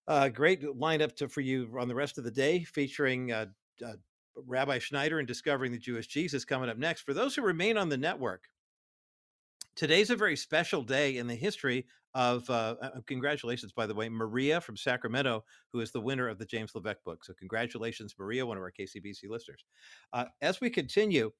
[0.07, 3.45] a great lineup to, for you on the rest of the day featuring uh,
[3.85, 3.93] uh,
[4.35, 7.01] Rabbi Schneider and Discovering the Jewish Jesus coming up next.
[7.03, 8.49] For those who remain on the network,
[9.77, 14.07] today's a very special day in the history of uh, uh, congratulations by the way
[14.07, 18.45] maria from sacramento who is the winner of the james levesque book so congratulations maria
[18.45, 19.65] one of our kcbc listeners
[20.13, 21.31] uh, as we continue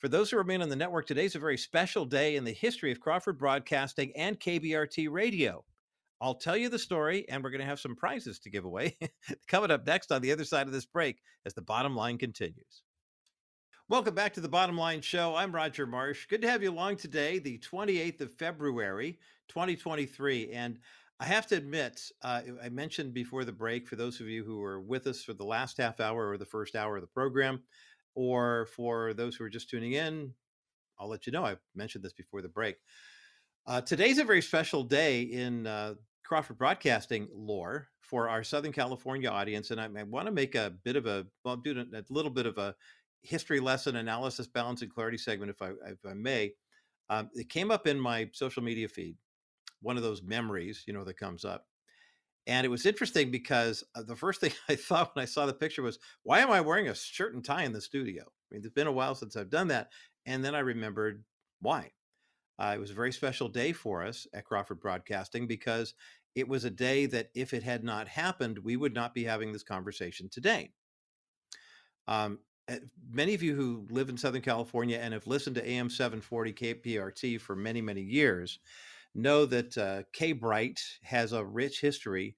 [0.00, 2.52] for those who remain on the network today today's a very special day in the
[2.52, 5.62] history of crawford broadcasting and kbrt radio
[6.22, 8.98] I'll tell you the story, and we're going to have some prizes to give away
[9.48, 12.82] coming up next on the other side of this break as the bottom line continues.
[13.88, 15.34] Welcome back to the Bottom Line Show.
[15.34, 16.26] I'm Roger Marsh.
[16.26, 20.50] Good to have you along today, the 28th of February, 2023.
[20.50, 20.78] And
[21.18, 24.58] I have to admit, uh, I mentioned before the break, for those of you who
[24.58, 27.62] were with us for the last half hour or the first hour of the program,
[28.14, 30.34] or for those who are just tuning in,
[30.98, 31.44] I'll let you know.
[31.44, 32.76] I mentioned this before the break.
[33.66, 35.94] Uh, today's a very special day in uh,
[36.24, 40.72] Crawford Broadcasting lore for our Southern California audience, and I, I want to make a
[40.84, 42.74] bit of a, well, I'm doing a little bit of a
[43.22, 46.52] history lesson analysis, balance, and clarity segment, if I, if I may.
[47.08, 49.16] Um, it came up in my social media feed,
[49.82, 51.66] one of those memories, you know, that comes up.
[52.46, 55.52] And it was interesting because uh, the first thing I thought when I saw the
[55.52, 58.22] picture was, why am I wearing a shirt and tie in the studio?
[58.24, 59.90] I mean, it's been a while since I've done that.
[60.26, 61.24] And then I remembered
[61.60, 61.92] why.
[62.58, 65.94] Uh, it was a very special day for us at Crawford Broadcasting because
[66.34, 69.52] it was a day that if it had not happened, we would not be having
[69.52, 70.72] this conversation today.
[72.06, 72.38] Um,
[72.70, 72.76] uh,
[73.10, 77.40] many of you who live in Southern California and have listened to AM 740 KBRT
[77.40, 78.58] for many, many years
[79.14, 82.36] know that uh, K Bright has a rich history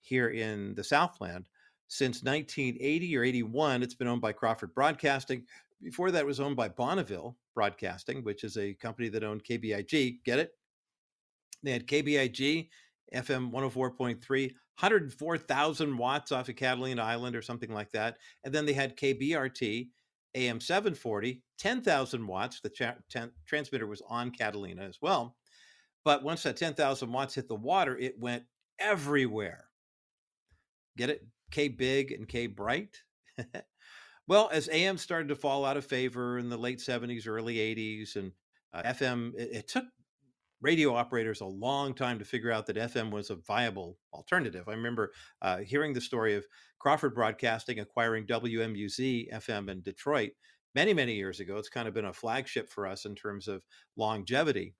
[0.00, 1.48] here in the Southland.
[1.88, 5.44] Since 1980 or 81, it's been owned by Crawford Broadcasting.
[5.82, 10.22] Before that, was owned by Bonneville Broadcasting, which is a company that owned KBIG.
[10.24, 10.52] Get it?
[11.62, 12.68] They had KBIG,
[13.14, 18.18] FM 104.3, 104,000 watts off of Catalina Island or something like that.
[18.44, 19.88] And then they had KBRT,
[20.36, 22.60] AM 740, 10,000 watts.
[22.60, 22.70] The
[23.10, 25.36] ten- transmitter was on Catalina as well.
[26.04, 28.44] But once that 10,000 watts hit the water, it went
[28.78, 29.64] everywhere.
[30.96, 31.26] Get it?
[31.50, 32.96] K big and K bright.
[34.28, 38.16] well, as AM started to fall out of favor in the late 70s, early 80s,
[38.16, 38.32] and
[38.72, 39.84] uh, FM, it, it, took
[40.60, 44.68] radio operators a long time to figure out that FM was a viable alternative.
[44.68, 46.44] I remember uh, hearing the story of
[46.78, 50.32] Crawford Broadcasting acquiring WMUZ FM in Detroit
[50.74, 51.56] many, many years ago.
[51.56, 53.64] It's kind of been a flagship for us in terms of
[53.96, 54.74] longevity.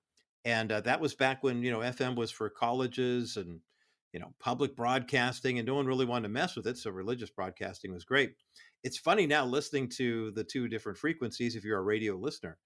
[0.45, 3.59] And uh, that was back when, you know, FM was for colleges and,
[4.11, 6.77] you know, public broadcasting, and no one really wanted to mess with it.
[6.77, 8.33] So religious broadcasting was great.
[8.83, 12.57] It's funny now listening to the two different frequencies if you're a radio listener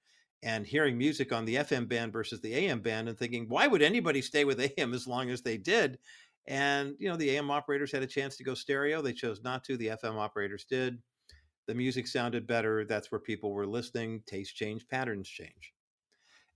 [0.44, 3.82] and hearing music on the FM band versus the AM band and thinking, why would
[3.82, 5.98] anybody stay with AM as long as they did?
[6.48, 9.02] And, you know, the AM operators had a chance to go stereo.
[9.02, 9.78] They chose not to.
[9.78, 11.00] The FM operators did.
[11.68, 12.86] The music sounded better.
[12.86, 14.22] That's where people were listening.
[14.28, 15.74] Taste change, patterns change.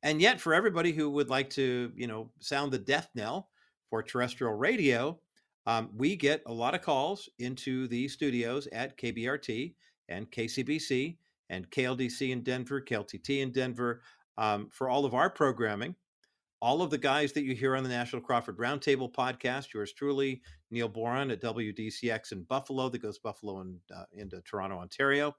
[0.04, 3.50] And yet, for everybody who would like to, you know, sound the death knell
[3.90, 5.20] for terrestrial radio,
[5.66, 9.76] um, we get a lot of calls into the studios at KBRT
[10.08, 11.18] and KCBC
[11.50, 14.02] and KLDC in Denver, KLTT in Denver
[14.38, 15.96] um, for all of our programming.
[16.62, 20.42] All of the guys that you hear on the National Crawford Roundtable podcast, yours truly,
[20.72, 25.36] Neil Boron at WDCX in Buffalo, that goes Buffalo and uh, into Toronto, Ontario.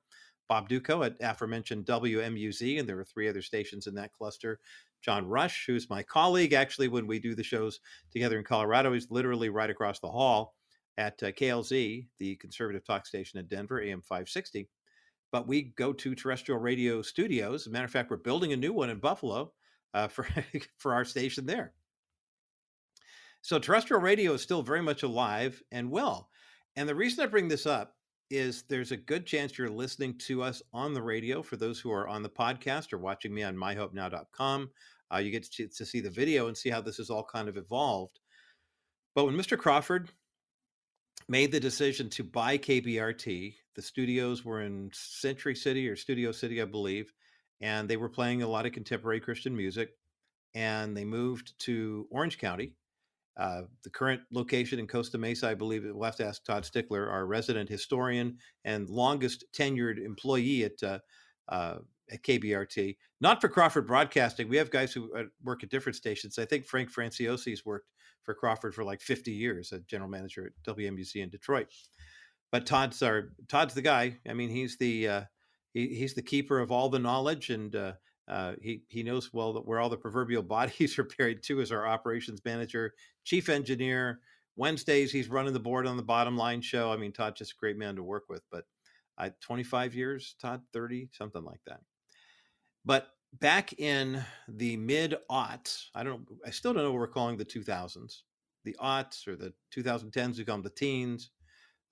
[0.50, 4.58] Bob Dutko at aforementioned WMUZ, and there are three other stations in that cluster.
[5.00, 7.78] John Rush, who's my colleague, actually, when we do the shows
[8.10, 10.56] together in Colorado, he's literally right across the hall
[10.98, 14.68] at uh, KLZ, the conservative talk station in Denver, AM 560
[15.32, 17.62] but we go to terrestrial radio studios.
[17.62, 19.52] As a matter of fact, we're building a new one in Buffalo
[19.94, 20.26] uh, for
[20.76, 21.72] for our station there.
[23.42, 26.28] So terrestrial radio is still very much alive and well.
[26.76, 27.94] And the reason I bring this up
[28.30, 31.90] is there's a good chance you're listening to us on the radio for those who
[31.90, 34.70] are on the podcast or watching me on myhopenow.com.
[35.12, 37.48] Uh, you get to, to see the video and see how this has all kind
[37.48, 38.20] of evolved.
[39.14, 39.58] But when Mr.
[39.58, 40.10] Crawford
[41.30, 43.54] made the decision to buy KBRT.
[43.76, 47.12] The studios were in Century City or Studio City, I believe,
[47.60, 49.90] and they were playing a lot of contemporary Christian music.
[50.56, 52.74] And they moved to Orange County.
[53.40, 57.08] Uh, the current location in Costa Mesa, I believe, we'll have to ask Todd Stickler,
[57.08, 58.36] our resident historian
[58.66, 60.98] and longest tenured employee at uh,
[61.48, 61.78] uh,
[62.12, 62.98] at KBRT.
[63.22, 64.50] Not for Crawford Broadcasting.
[64.50, 66.38] We have guys who uh, work at different stations.
[66.38, 67.88] I think Frank Franciosi's worked
[68.24, 71.68] for Crawford for like 50 years, a general manager at WMUZ in Detroit.
[72.52, 74.18] But Todd's our Todd's the guy.
[74.28, 75.22] I mean, he's the uh,
[75.72, 77.74] he, he's the keeper of all the knowledge, and
[78.28, 81.60] uh, uh, he he knows well that where all the proverbial bodies are buried too.
[81.60, 82.94] is our operations manager,
[83.24, 84.20] chief engineer.
[84.56, 86.92] Wednesdays, he's running the board on the Bottom Line show.
[86.92, 88.42] I mean, Todd's just a great man to work with.
[88.50, 88.64] But
[89.16, 91.80] I 25 years, Todd, 30, something like that.
[92.84, 97.36] But back in the mid aughts, I don't, I still don't know what we're calling
[97.36, 98.22] the 2000s,
[98.64, 101.30] the aughts or the 2010s become the teens.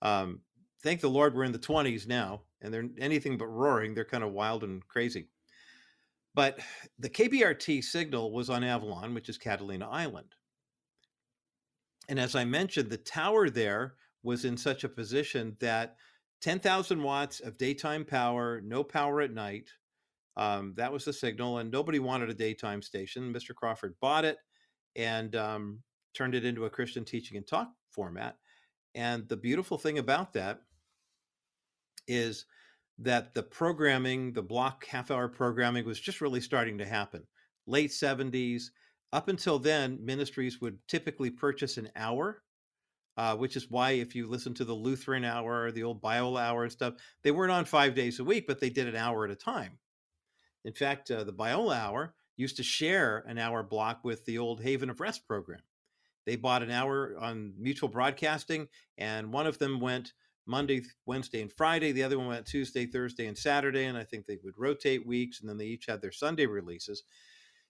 [0.01, 0.41] Um,
[0.83, 3.93] thank the Lord we're in the 20s now, and they're anything but roaring.
[3.93, 5.29] They're kind of wild and crazy.
[6.35, 6.59] But
[6.97, 10.35] the KBRT signal was on Avalon, which is Catalina Island.
[12.07, 15.95] And as I mentioned, the tower there was in such a position that
[16.41, 19.69] 10,000 watts of daytime power, no power at night,
[20.37, 23.33] um, that was the signal, and nobody wanted a daytime station.
[23.33, 23.53] Mr.
[23.53, 24.37] Crawford bought it
[24.95, 28.37] and um, turned it into a Christian teaching and talk format.
[28.95, 30.61] And the beautiful thing about that
[32.07, 32.45] is
[32.99, 37.23] that the programming, the block half hour programming, was just really starting to happen.
[37.67, 38.65] Late 70s.
[39.11, 42.43] Up until then, ministries would typically purchase an hour
[43.19, 46.63] uh, which is why if you listen to the Lutheran hour, the old Biola hour
[46.63, 49.29] and stuff, they weren't on five days a week, but they did an hour at
[49.29, 49.77] a time.
[50.63, 54.61] In fact, uh, the Biola Hour used to share an hour block with the old
[54.61, 55.59] Haven of Rest program.
[56.25, 60.13] They bought an hour on mutual broadcasting, and one of them went
[60.49, 61.91] Monday, Wednesday, and Friday.
[61.91, 63.85] The other one went Tuesday, Thursday, and Saturday.
[63.85, 67.03] And I think they would rotate weeks, and then they each had their Sunday releases.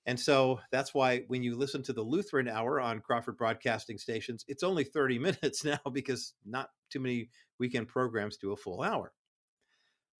[0.05, 4.45] And so that's why when you listen to the Lutheran hour on Crawford broadcasting stations,
[4.47, 9.11] it's only 30 minutes now because not too many weekend programs do a full hour.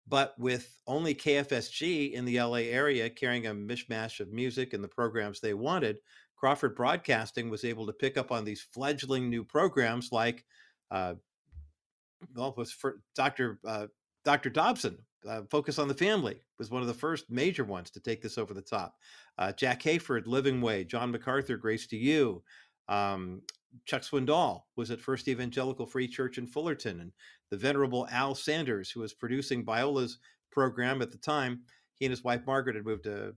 [0.07, 4.87] But with only KFSG in the LA area carrying a mishmash of music and the
[4.87, 5.97] programs they wanted,
[6.35, 10.45] Crawford Broadcasting was able to pick up on these fledgling new programs like,
[10.89, 11.15] uh,
[12.35, 13.59] well, was for Dr.
[13.65, 13.87] Uh,
[14.25, 14.49] Dr.
[14.49, 14.97] Dobson,
[15.27, 18.37] uh, Focus on the Family was one of the first major ones to take this
[18.37, 18.95] over the top.
[19.37, 22.43] Uh, Jack Hayford, Living Way, John MacArthur, Grace to You,
[22.87, 23.41] um,
[23.85, 27.11] Chuck Swindoll was at First Evangelical Free Church in Fullerton, and
[27.49, 30.19] the venerable Al Sanders, who was producing Biola's
[30.51, 31.61] program at the time.
[31.95, 33.35] He and his wife Margaret had moved to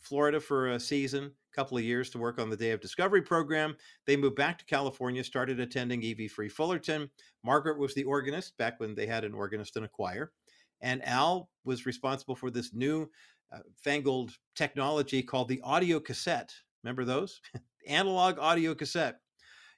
[0.00, 3.76] Florida for a season, couple of years to work on the Day of Discovery program.
[4.06, 7.10] They moved back to California, started attending EV Free Fullerton.
[7.44, 10.32] Margaret was the organist back when they had an organist in a choir.
[10.80, 13.10] And Al was responsible for this new
[13.52, 16.52] uh, fangled technology called the audio cassette.
[16.82, 17.40] Remember those?
[17.88, 19.16] Analog audio cassette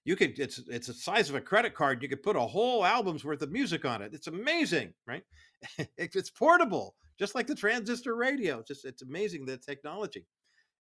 [0.06, 2.84] you could it's it's the size of a credit card you could put a whole
[2.84, 5.24] album's worth of music on it it's amazing right
[5.98, 10.24] it's portable just like the transistor radio just it's amazing the technology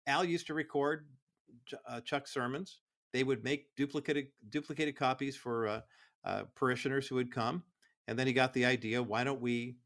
[0.07, 1.07] al used to record
[1.89, 2.81] uh, chuck sermons
[3.13, 5.81] they would make duplicated duplicated copies for uh,
[6.25, 7.63] uh, parishioners who would come
[8.09, 9.77] and then he got the idea why don't we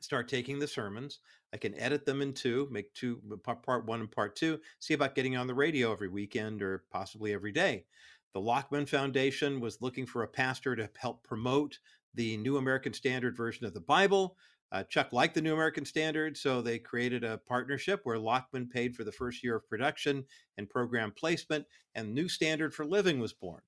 [0.00, 1.20] start taking the sermons
[1.52, 5.14] I can edit them in two, make two part one and part two, see about
[5.14, 7.84] getting on the radio every weekend or possibly every day.
[8.32, 11.78] The Lockman Foundation was looking for a pastor to help promote
[12.14, 14.36] the New American Standard version of the Bible.
[14.72, 18.96] Uh, Chuck liked the New American Standard, so they created a partnership where Lockman paid
[18.96, 20.24] for the first year of production
[20.56, 23.60] and program placement, and New Standard for Living was born.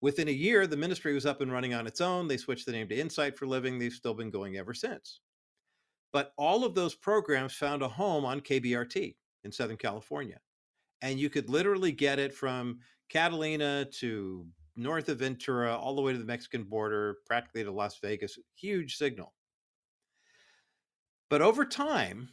[0.00, 2.28] Within a year, the ministry was up and running on its own.
[2.28, 3.78] They switched the name to Insight for Living.
[3.78, 5.20] They've still been going ever since.
[6.12, 10.38] But all of those programs found a home on KBRT in Southern California.
[11.02, 12.78] And you could literally get it from
[13.08, 14.46] Catalina to
[14.76, 18.38] north of Ventura, all the way to the Mexican border, practically to Las Vegas.
[18.54, 19.32] Huge signal.
[21.28, 22.30] But over time,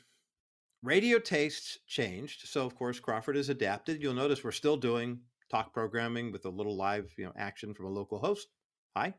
[0.83, 2.47] radio tastes changed.
[2.47, 4.01] So, of course, Crawford has adapted.
[4.01, 5.19] You'll notice we're still doing
[5.49, 8.47] talk programming with a little live you know, action from a local host.
[8.95, 9.13] Hi,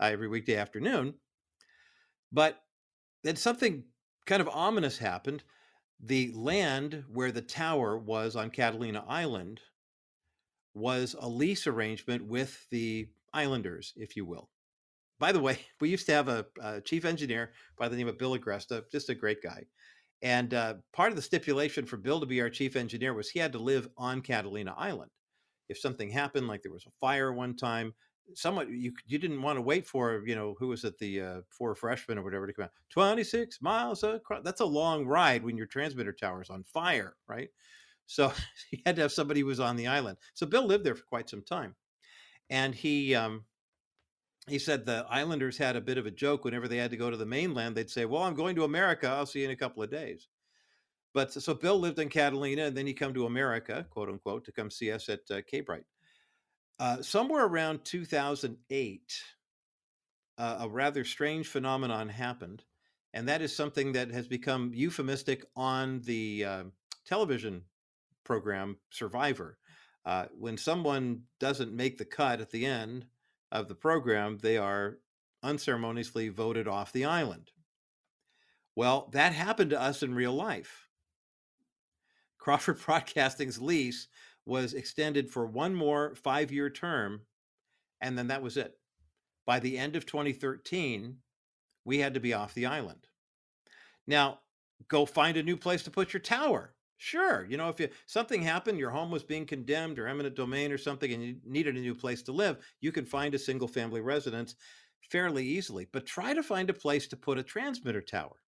[0.00, 1.14] uh, every weekday afternoon.
[2.32, 2.60] But
[3.22, 3.84] then something
[4.26, 5.44] kind of ominous happened.
[6.00, 9.60] The land where the tower was on Catalina Island
[10.74, 14.48] was a lease arrangement with the islanders, if you will.
[15.22, 18.18] By the way, we used to have a, a chief engineer by the name of
[18.18, 19.62] Bill Agresta, just a great guy.
[20.20, 23.38] And uh, part of the stipulation for Bill to be our chief engineer was he
[23.38, 25.12] had to live on Catalina Island.
[25.68, 27.94] If something happened, like there was a fire one time,
[28.34, 31.40] someone you you didn't want to wait for you know who was it the uh,
[31.50, 35.56] four freshmen or whatever to come out 26 miles across that's a long ride when
[35.56, 37.48] your transmitter tower is on fire right
[38.06, 38.32] so
[38.70, 41.02] you had to have somebody who was on the island so bill lived there for
[41.02, 41.74] quite some time
[42.48, 43.44] and he um,
[44.48, 47.10] he said the islanders had a bit of a joke whenever they had to go
[47.10, 49.56] to the mainland they'd say well i'm going to america i'll see you in a
[49.56, 50.28] couple of days
[51.14, 54.52] but so bill lived in catalina and then he come to america quote unquote to
[54.52, 55.40] come see us at uh,
[56.82, 59.22] uh, somewhere around 2008,
[60.36, 62.64] uh, a rather strange phenomenon happened,
[63.14, 66.64] and that is something that has become euphemistic on the uh,
[67.06, 67.62] television
[68.24, 69.58] program Survivor.
[70.04, 73.06] Uh, when someone doesn't make the cut at the end
[73.52, 74.98] of the program, they are
[75.42, 77.52] unceremoniously voted off the island.
[78.74, 80.88] Well, that happened to us in real life.
[82.38, 84.08] Crawford Broadcasting's lease
[84.46, 87.20] was extended for one more five year term,
[88.00, 88.78] and then that was it.
[89.46, 91.18] By the end of 2013,
[91.84, 93.06] we had to be off the island.
[94.06, 94.40] Now,
[94.88, 96.74] go find a new place to put your tower.
[97.04, 100.70] Sure, you know, if you, something happened, your home was being condemned or eminent domain
[100.70, 103.66] or something, and you needed a new place to live, you can find a single
[103.66, 104.54] family residence
[105.10, 105.84] fairly easily.
[105.90, 108.40] But try to find a place to put a transmitter tower.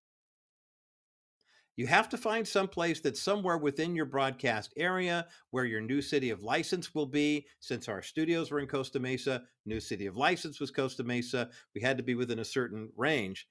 [1.76, 6.00] You have to find some place that's somewhere within your broadcast area where your new
[6.00, 7.46] city of license will be.
[7.60, 11.50] Since our studios were in Costa Mesa, new city of license was Costa Mesa.
[11.74, 13.46] We had to be within a certain range.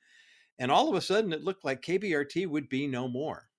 [0.59, 3.50] And all of a sudden, it looked like KBRT would be no more.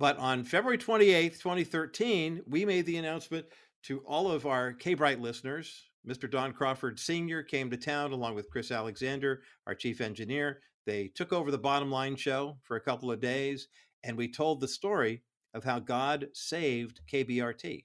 [0.00, 3.44] But on February 28th, 2013, we made the announcement
[3.82, 5.90] to all of our K Bright listeners.
[6.08, 6.28] Mr.
[6.28, 7.42] Don Crawford Sr.
[7.42, 10.62] came to town along with Chris Alexander, our chief engineer.
[10.86, 13.68] They took over the bottom line show for a couple of days,
[14.02, 15.22] and we told the story
[15.52, 17.84] of how God saved KBRT.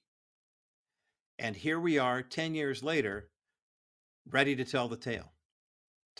[1.37, 3.27] And here we are 10 years later,
[4.31, 5.34] ready to tell the tale.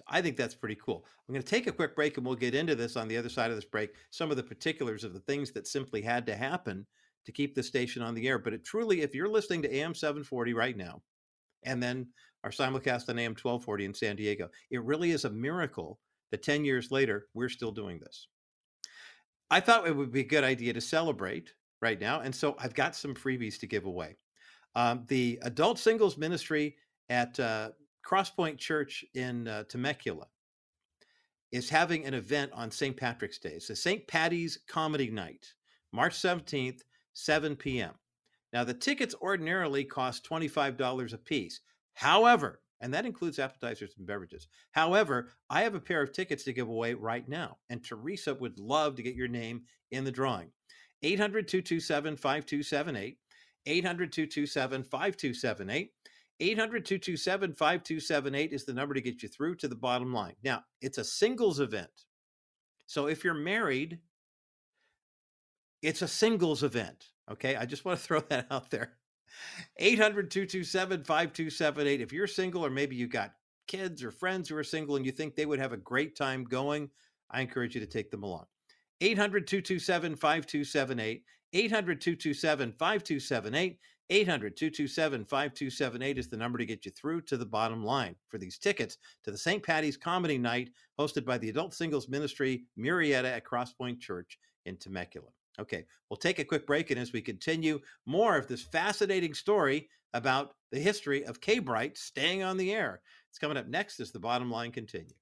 [0.08, 1.06] I think that's pretty cool.
[1.28, 3.30] I'm going to take a quick break and we'll get into this on the other
[3.30, 6.36] side of this break, some of the particulars of the things that simply had to
[6.36, 6.86] happen
[7.26, 8.38] to keep the station on the air.
[8.39, 11.02] But it truly, if you're listening to AM 740 right now,
[11.64, 12.08] and then
[12.43, 16.00] our simulcast on AM 1240 in San Diego, it really is a miracle
[16.32, 18.28] that 10 years later, we're still doing this.
[19.50, 22.22] I thought it would be a good idea to celebrate right now.
[22.22, 24.18] And so I've got some freebies to give away.
[24.76, 26.76] Um, the adult singles ministry
[27.10, 27.70] at uh,
[28.06, 30.28] Crosspoint Church in uh, Temecula
[31.51, 32.95] is having an event on St.
[32.95, 33.51] Patrick's Day.
[33.51, 34.08] It's a St.
[34.08, 35.53] Patty's Comedy Night,
[35.91, 36.82] March 17th,
[37.14, 37.93] 7 p.m.
[38.53, 41.62] Now, the tickets ordinarily cost $25 a piece.
[41.93, 44.47] However, and that includes appetizers and beverages.
[44.72, 48.60] However, I have a pair of tickets to give away right now, and Teresa would
[48.60, 50.51] love to get your name in the drawing.
[51.01, 53.18] 800 227 5278.
[53.66, 55.91] 800 227 5278.
[56.40, 60.34] 800 227 5278 is the number to get you through to the bottom line.
[60.44, 61.90] Now, it's a singles event.
[62.88, 64.00] So if you're married,
[65.82, 67.06] it's a singles event.
[67.32, 67.56] Okay.
[67.56, 68.94] I just want to throw that out there.
[69.78, 72.02] 800 227 5278.
[72.02, 73.34] If you're single or maybe you got
[73.68, 76.44] kids or friends who are single and you think they would have a great time
[76.44, 76.90] going,
[77.32, 78.46] I encourage you to take them along.
[79.02, 81.24] 800 227 5278.
[81.54, 83.80] 800 227 5278.
[84.10, 88.38] 800 227 5278 is the number to get you through to the bottom line for
[88.38, 89.64] these tickets to the St.
[89.64, 95.30] Patty's Comedy Night hosted by the Adult Singles Ministry Murrieta at Crosspoint Church in Temecula.
[95.60, 99.89] Okay, we'll take a quick break, and as we continue, more of this fascinating story
[100.14, 103.01] about the history of K Bright staying on the air.
[103.30, 105.14] It's coming up next as the bottom line continues.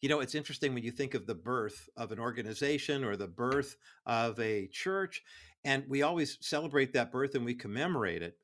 [0.00, 3.26] You know, it's interesting when you think of the birth of an organization or the
[3.26, 5.22] birth of a church,
[5.64, 8.36] and we always celebrate that birth and we commemorate it.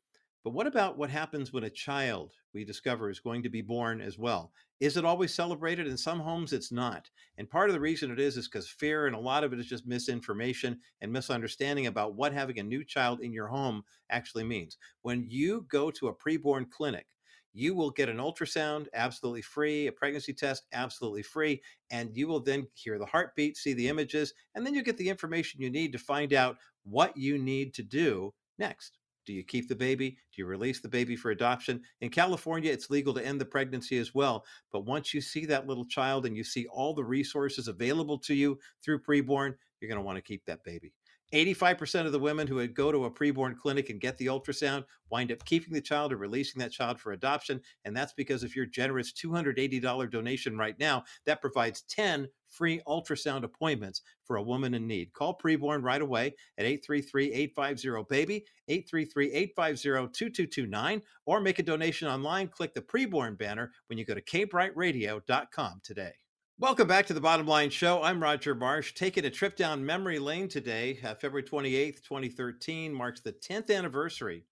[0.42, 4.00] But what about what happens when a child we discover is going to be born
[4.00, 4.52] as well?
[4.80, 5.86] Is it always celebrated?
[5.86, 7.10] In some homes, it's not.
[7.36, 9.58] And part of the reason it is is because fear, and a lot of it
[9.60, 14.44] is just misinformation and misunderstanding about what having a new child in your home actually
[14.44, 14.78] means.
[15.02, 17.06] When you go to a preborn clinic,
[17.52, 21.60] you will get an ultrasound absolutely free, a pregnancy test absolutely free,
[21.90, 25.08] and you will then hear the heartbeat, see the images, and then you get the
[25.08, 28.98] information you need to find out what you need to do next.
[29.26, 30.10] Do you keep the baby?
[30.10, 31.82] Do you release the baby for adoption?
[32.00, 34.44] In California, it's legal to end the pregnancy as well.
[34.72, 38.34] But once you see that little child and you see all the resources available to
[38.34, 40.92] you through preborn, you're going to want to keep that baby.
[41.32, 44.84] 85% of the women who would go to a preborn clinic and get the ultrasound
[45.10, 47.60] wind up keeping the child or releasing that child for adoption.
[47.84, 53.44] And that's because of your generous $280 donation right now, that provides 10 free ultrasound
[53.44, 55.12] appointments for a woman in need.
[55.12, 62.48] Call preborn right away at 833-850-BABY, 833-850-2229, or make a donation online.
[62.48, 66.12] Click the preborn banner when you go to kbrightradio.com today.
[66.60, 68.02] Welcome back to the Bottom Line Show.
[68.02, 70.98] I'm Roger Marsh, taking a trip down memory lane today.
[71.02, 74.44] Uh, February 28th, 2013 marks the 10th anniversary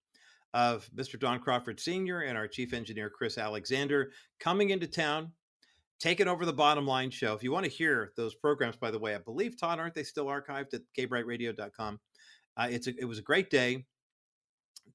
[0.55, 1.19] of Mr.
[1.19, 2.21] Don Crawford Sr.
[2.21, 5.33] and our chief engineer, Chris Alexander, coming into town,
[5.99, 7.33] taking over the Bottom Line Show.
[7.33, 10.03] If you want to hear those programs, by the way, I believe, Todd, aren't they
[10.03, 11.99] still archived at kbrightradio.com?
[12.57, 13.85] Uh, it's a, it was a great day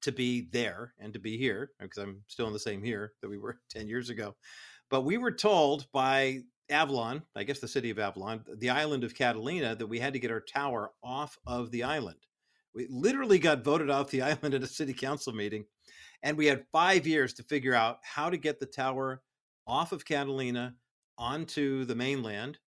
[0.01, 3.29] to be there and to be here because I'm still in the same here that
[3.29, 4.35] we were 10 years ago.
[4.89, 9.15] But we were told by Avalon, I guess the city of Avalon, the island of
[9.15, 12.17] Catalina, that we had to get our tower off of the island.
[12.73, 15.65] We literally got voted off the island at a city council meeting,
[16.23, 19.21] and we had five years to figure out how to get the tower
[19.67, 20.75] off of Catalina
[21.17, 22.59] onto the mainland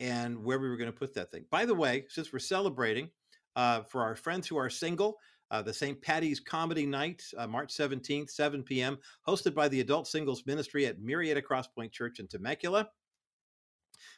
[0.00, 1.44] and where we were going to put that thing.
[1.50, 3.10] By the way, since we're celebrating
[3.56, 5.18] uh, for our friends who are single,
[5.50, 6.00] uh, the St.
[6.02, 11.00] Patty's Comedy Night, uh, March 17th, 7 p.m., hosted by the Adult Singles Ministry at
[11.00, 12.88] Murrieta Crosspoint Church in Temecula.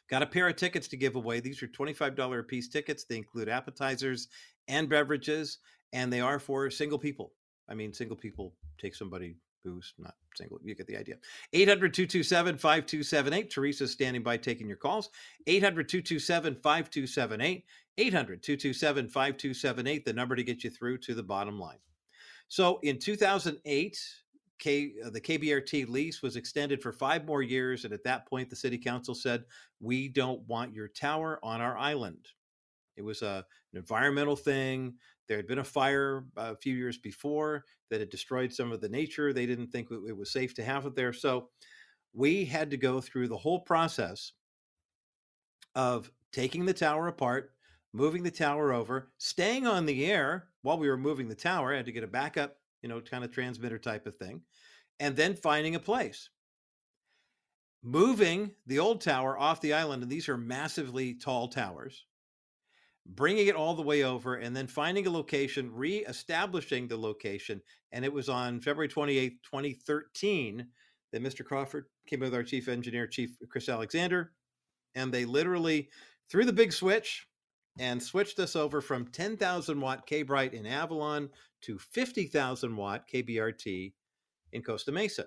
[0.09, 1.39] Got a pair of tickets to give away.
[1.39, 3.03] These are $25 a piece tickets.
[3.03, 4.29] They include appetizers
[4.67, 5.59] and beverages,
[5.93, 7.33] and they are for single people.
[7.69, 10.59] I mean, single people take somebody who's not single.
[10.63, 11.15] You get the idea.
[11.53, 13.49] 800 227 5278.
[13.49, 15.09] Teresa's standing by taking your calls.
[15.47, 17.65] 800 227 5278.
[17.97, 21.79] 800 227 5278, the number to get you through to the bottom line.
[22.47, 23.99] So in 2008,
[24.59, 27.85] K, uh, the KBRT lease was extended for five more years.
[27.85, 29.43] And at that point, the city council said,
[29.79, 32.27] We don't want your tower on our island.
[32.95, 34.95] It was a, an environmental thing.
[35.27, 38.89] There had been a fire a few years before that had destroyed some of the
[38.89, 39.33] nature.
[39.33, 41.13] They didn't think it was safe to have it there.
[41.13, 41.49] So
[42.13, 44.33] we had to go through the whole process
[45.75, 47.51] of taking the tower apart,
[47.93, 51.73] moving the tower over, staying on the air while we were moving the tower.
[51.73, 54.41] I had to get a backup you know, kind of transmitter type of thing,
[54.99, 56.29] and then finding a place.
[57.83, 62.05] Moving the old tower off the island, and these are massively tall towers,
[63.07, 67.61] bringing it all the way over, and then finding a location, re-establishing the location.
[67.91, 70.67] And it was on February 28th, 2013,
[71.11, 71.45] that Mr.
[71.45, 74.33] Crawford came with our chief engineer, Chief Chris Alexander,
[74.95, 75.89] and they literally
[76.29, 77.27] threw the big switch
[77.79, 81.29] and switched us over from 10,000 watt K Bright in Avalon
[81.61, 83.93] to 50,000 watt KBRT
[84.51, 85.25] in Costa Mesa.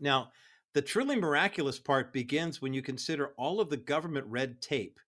[0.00, 0.30] Now,
[0.74, 4.98] the truly miraculous part begins when you consider all of the government red tape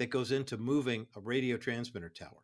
[0.00, 2.42] that goes into moving a radio transmitter tower.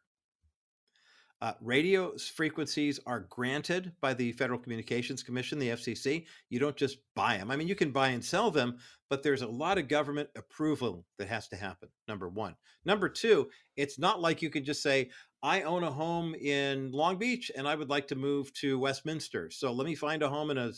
[1.40, 6.26] Uh, radio frequencies are granted by the Federal Communications Commission, the FCC.
[6.50, 7.50] You don't just buy them.
[7.50, 8.76] I mean, you can buy and sell them,
[9.08, 11.88] but there's a lot of government approval that has to happen.
[12.06, 12.56] Number one.
[12.84, 15.08] Number two, it's not like you can just say,
[15.42, 19.50] I own a home in Long Beach and I would like to move to Westminster.
[19.50, 20.72] So let me find a home in a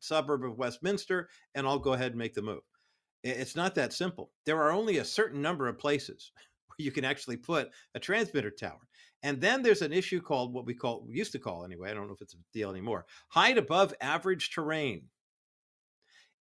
[0.00, 2.60] suburb of Westminster and I'll go ahead and make the move.
[3.32, 4.30] It's not that simple.
[4.44, 6.32] There are only a certain number of places
[6.66, 8.88] where you can actually put a transmitter tower.
[9.22, 11.94] And then there's an issue called what we call, we used to call anyway, I
[11.94, 15.02] don't know if it's a deal anymore, height above average terrain.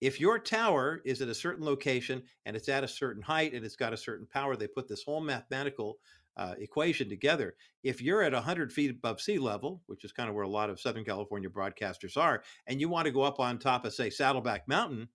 [0.03, 3.65] If your tower is at a certain location and it's at a certain height and
[3.65, 5.99] it's got a certain power, they put this whole mathematical
[6.37, 7.55] uh, equation together.
[7.83, 10.69] If you're at 100 feet above sea level, which is kind of where a lot
[10.69, 14.11] of Southern California broadcasters are, and you want to go up on top of, say,
[14.11, 15.09] Saddleback Mountain,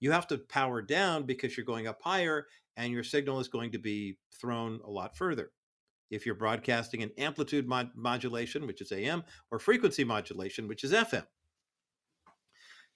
[0.00, 2.46] you have to power down because you're going up higher
[2.76, 5.50] and your signal is going to be thrown a lot further.
[6.10, 10.92] If you're broadcasting an amplitude mod- modulation, which is AM, or frequency modulation, which is
[10.92, 11.26] FM.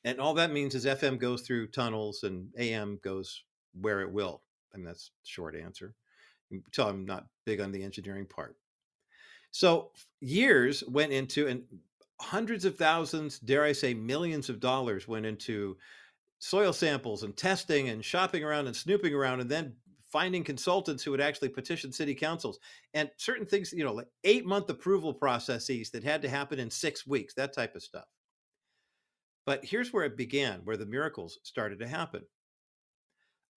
[0.05, 3.45] And all that means is FM goes through tunnels and AM goes
[3.81, 4.43] where it will.
[4.73, 5.95] And that's the short answer.
[6.73, 8.57] Tell I'm not big on the engineering part.
[9.51, 11.63] So years went into, and
[12.21, 15.77] hundreds of thousands, dare I say, millions of dollars went into
[16.39, 19.75] soil samples and testing and shopping around and snooping around and then
[20.15, 22.61] finding consultants who would actually petition city councils
[22.95, 26.71] and certain things, you know, like eight month approval processes that had to happen in
[26.71, 28.05] six weeks, that type of stuff.
[29.47, 32.23] But here's where it began, where the miracles started to happen.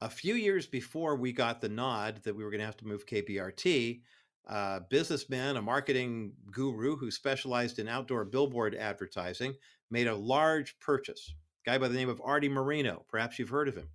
[0.02, 2.88] A few years before we got the nod that we were going to have to
[2.88, 4.02] move KBRT,
[4.48, 9.54] a businessman, a marketing guru who specialized in outdoor billboard advertising,
[9.92, 11.36] made a large purchase
[11.66, 13.06] guy by the name of Arte Moreno.
[13.10, 13.90] Perhaps you've heard of him.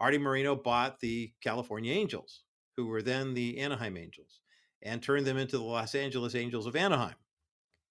[0.00, 2.42] Arte Moreno bought the California Angels,
[2.76, 4.40] who were then the Anaheim Angels,
[4.82, 7.16] and turned them into the Los Angeles Angels of Anaheim.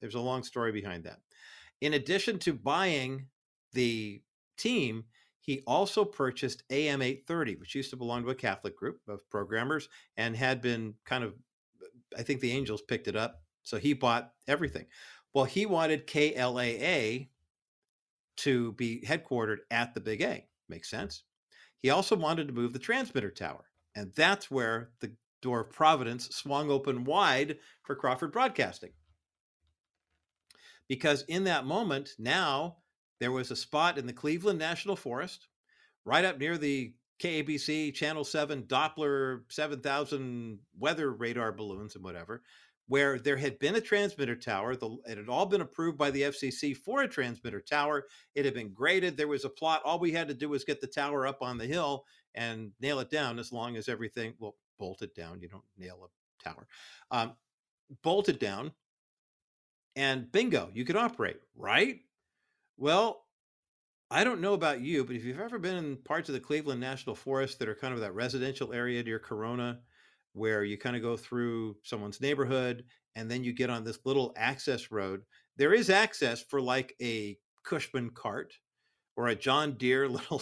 [0.01, 1.19] There's a long story behind that.
[1.81, 3.27] In addition to buying
[3.73, 4.21] the
[4.57, 5.05] team,
[5.41, 9.89] he also purchased AM 830, which used to belong to a Catholic group of programmers
[10.17, 11.33] and had been kind of,
[12.17, 13.41] I think the Angels picked it up.
[13.63, 14.85] So he bought everything.
[15.33, 17.29] Well, he wanted KLAA
[18.39, 20.45] to be headquartered at the Big A.
[20.67, 21.23] Makes sense.
[21.81, 23.65] He also wanted to move the transmitter tower.
[23.95, 25.11] And that's where the
[25.41, 28.91] door of Providence swung open wide for Crawford Broadcasting.
[30.87, 32.77] Because in that moment, now
[33.19, 35.47] there was a spot in the Cleveland National Forest,
[36.05, 42.41] right up near the KABC Channel 7 Doppler 7000 weather radar balloons and whatever,
[42.89, 44.75] where there had been a transmitter tower.
[44.75, 48.07] The, it had all been approved by the FCC for a transmitter tower.
[48.33, 49.15] It had been graded.
[49.15, 49.83] There was a plot.
[49.85, 52.03] All we had to do was get the tower up on the hill
[52.33, 55.39] and nail it down as long as everything, well, bolt it down.
[55.39, 56.67] You don't nail a tower.
[57.11, 57.33] Um,
[58.01, 58.71] bolt it down,
[59.95, 61.99] and bingo, you could operate, right?
[62.77, 63.23] Well,
[64.09, 66.81] I don't know about you, but if you've ever been in parts of the Cleveland
[66.81, 69.81] National Forest that are kind of that residential area near Corona,
[70.33, 72.85] where you kind of go through someone's neighborhood
[73.15, 75.21] and then you get on this little access road.
[75.57, 78.53] There is access for like a Cushman cart
[79.17, 80.41] or a John Deere little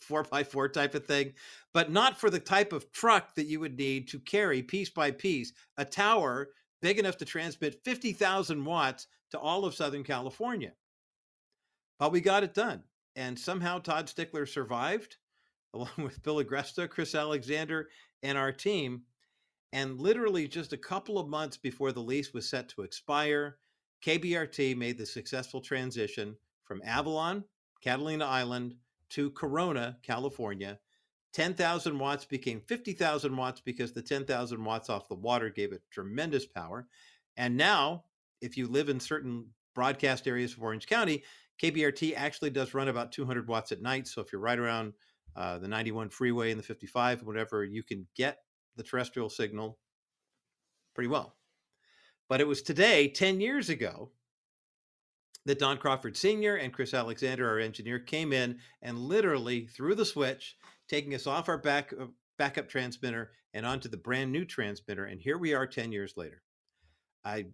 [0.00, 1.32] four by four type of thing,
[1.72, 5.10] but not for the type of truck that you would need to carry piece by
[5.10, 6.48] piece a tower
[6.80, 10.72] big enough to transmit 50,000 watts to all of Southern California.
[11.98, 12.82] But we got it done.
[13.16, 15.16] And somehow Todd Stickler survived,
[15.74, 17.88] along with Bill Agresta, Chris Alexander,
[18.22, 19.02] and our team.
[19.72, 23.56] And literally just a couple of months before the lease was set to expire,
[24.04, 27.44] KBRT made the successful transition from Avalon,
[27.82, 28.74] Catalina Island,
[29.10, 30.78] to Corona, California.
[31.32, 36.46] 10,000 watts became 50,000 watts because the 10,000 watts off the water gave it tremendous
[36.46, 36.86] power.
[37.36, 38.04] And now,
[38.40, 41.24] if you live in certain broadcast areas of Orange County,
[41.62, 44.06] KBRT actually does run about 200 watts at night.
[44.06, 44.92] So if you're right around
[45.36, 48.38] uh, the 91 freeway and the 55, whatever, you can get
[48.76, 49.78] the terrestrial signal
[50.94, 51.36] pretty well.
[52.28, 54.10] But it was today, 10 years ago,
[55.46, 56.56] that Don Crawford Sr.
[56.56, 60.56] and Chris Alexander, our engineer, came in and literally threw the switch,
[60.88, 62.06] taking us off our back, uh,
[62.38, 65.04] backup transmitter and onto the brand new transmitter.
[65.04, 66.42] And here we are 10 years later.
[67.24, 67.46] I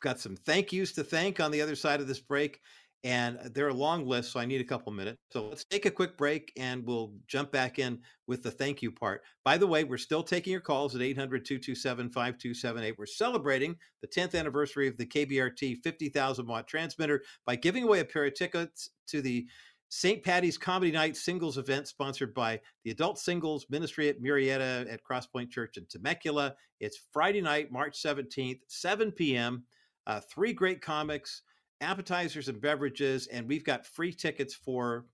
[0.00, 2.60] got some thank yous to thank on the other side of this break
[3.04, 5.18] and uh, they're a long list, so I need a couple minutes.
[5.30, 8.92] So let's take a quick break and we'll jump back in with the thank you
[8.92, 9.22] part.
[9.44, 12.98] By the way, we're still taking your calls at 800 227 5278.
[12.98, 18.04] We're celebrating the 10th anniversary of the KBRT 50,000 watt transmitter by giving away a
[18.04, 19.46] pair of tickets to the
[19.88, 20.22] St.
[20.22, 25.50] Patty's Comedy Night singles event sponsored by the Adult Singles Ministry at Murrieta at Crosspoint
[25.50, 26.54] Church in Temecula.
[26.80, 29.64] It's Friday night, March 17th, 7 p.m.
[30.06, 31.42] Uh, three great comics
[31.82, 35.06] appetizers and beverages, and we've got free tickets for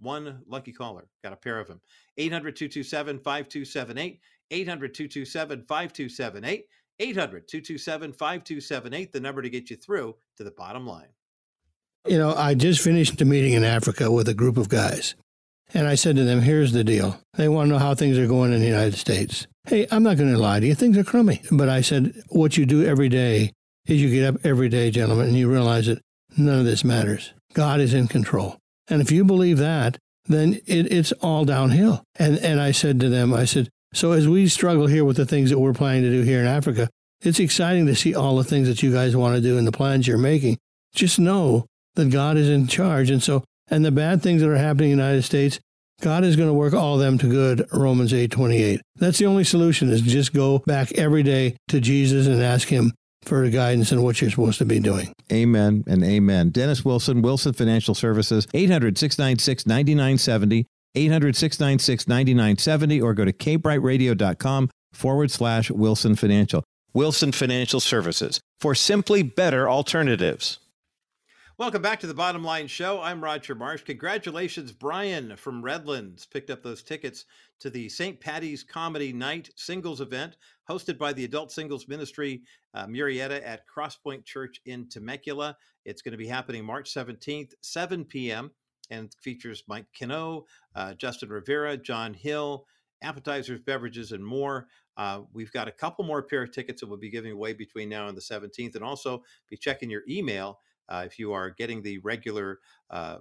[0.00, 1.06] one lucky caller.
[1.22, 1.80] Got a pair of them.
[2.18, 4.20] 800 227 5278.
[4.50, 6.66] 800 227 5278.
[7.00, 11.08] 800 227 5278, the number to get you through to the bottom line.
[12.06, 15.14] You know, I just finished a meeting in Africa with a group of guys.
[15.72, 17.18] And I said to them, here's the deal.
[17.34, 19.46] They want to know how things are going in the United States.
[19.64, 20.74] Hey, I'm not going to lie to you.
[20.74, 21.40] Things are crummy.
[21.50, 23.52] But I said, what you do every day
[23.86, 26.02] is you get up every day, gentlemen, and you realize that
[26.36, 27.32] none of this matters.
[27.52, 28.58] God is in control.
[28.88, 32.02] And if you believe that, then it, it's all downhill.
[32.16, 35.26] And, and I said to them, I said, So as we struggle here with the
[35.26, 36.88] things that we're planning to do here in Africa,
[37.22, 39.72] it's exciting to see all the things that you guys want to do and the
[39.72, 40.58] plans you're making.
[40.94, 43.10] Just know that God is in charge.
[43.10, 45.58] And so, and the bad things that are happening in the United States,
[46.00, 48.80] God is going to work all of them to good, Romans 8 28.
[48.96, 52.92] That's the only solution is just go back every day to Jesus and ask him
[53.24, 55.12] for guidance and what you're supposed to be doing.
[55.32, 56.50] Amen and amen.
[56.50, 64.70] Dennis Wilson, Wilson Financial Services, 800 696 9970, 800 696 9970, or go to kbrightradio.com
[64.92, 66.62] forward slash Wilson Financial.
[66.92, 70.60] Wilson Financial Services for simply better alternatives.
[71.56, 73.00] Welcome back to the Bottom Line Show.
[73.00, 73.84] I'm Roger Marsh.
[73.84, 77.26] Congratulations, Brian from Redlands picked up those tickets
[77.60, 78.18] to the St.
[78.18, 80.36] Patty's Comedy Night Singles event
[80.68, 82.42] hosted by the Adult Singles Ministry
[82.74, 85.56] uh, Murrieta at Crosspoint Church in Temecula.
[85.84, 88.50] It's going to be happening March 17th, 7 p.m.,
[88.90, 92.66] and features Mike Kino, uh, Justin Rivera, John Hill,
[93.00, 94.66] appetizers, beverages, and more.
[94.96, 97.88] Uh, we've got a couple more pair of tickets that we'll be giving away between
[97.88, 100.58] now and the 17th, and also be checking your email
[100.90, 103.18] if you are getting the regular uh,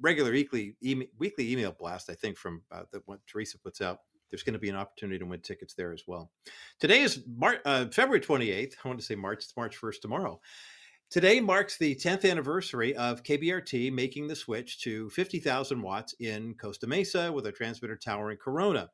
[0.00, 4.00] regular weekly email, weekly email blast, I think from uh, that what Teresa puts out.
[4.30, 6.32] There's going to be an opportunity to win tickets there as well.
[6.80, 8.74] Today is Mar- uh, February 28th.
[8.84, 9.44] I want to say March.
[9.44, 10.40] It's March 1st tomorrow.
[11.10, 16.88] Today marks the 10th anniversary of KBRT making the switch to 50,000 watts in Costa
[16.88, 18.90] Mesa with a transmitter tower in Corona.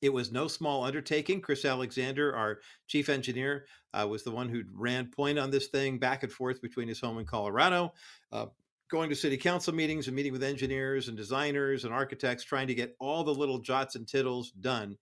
[0.00, 1.40] It was no small undertaking.
[1.40, 5.98] Chris Alexander, our chief engineer, uh, was the one who ran point on this thing
[5.98, 7.92] back and forth between his home in Colorado,
[8.32, 8.46] uh,
[8.90, 12.74] going to city council meetings and meeting with engineers and designers and architects, trying to
[12.74, 14.96] get all the little jots and tittles done.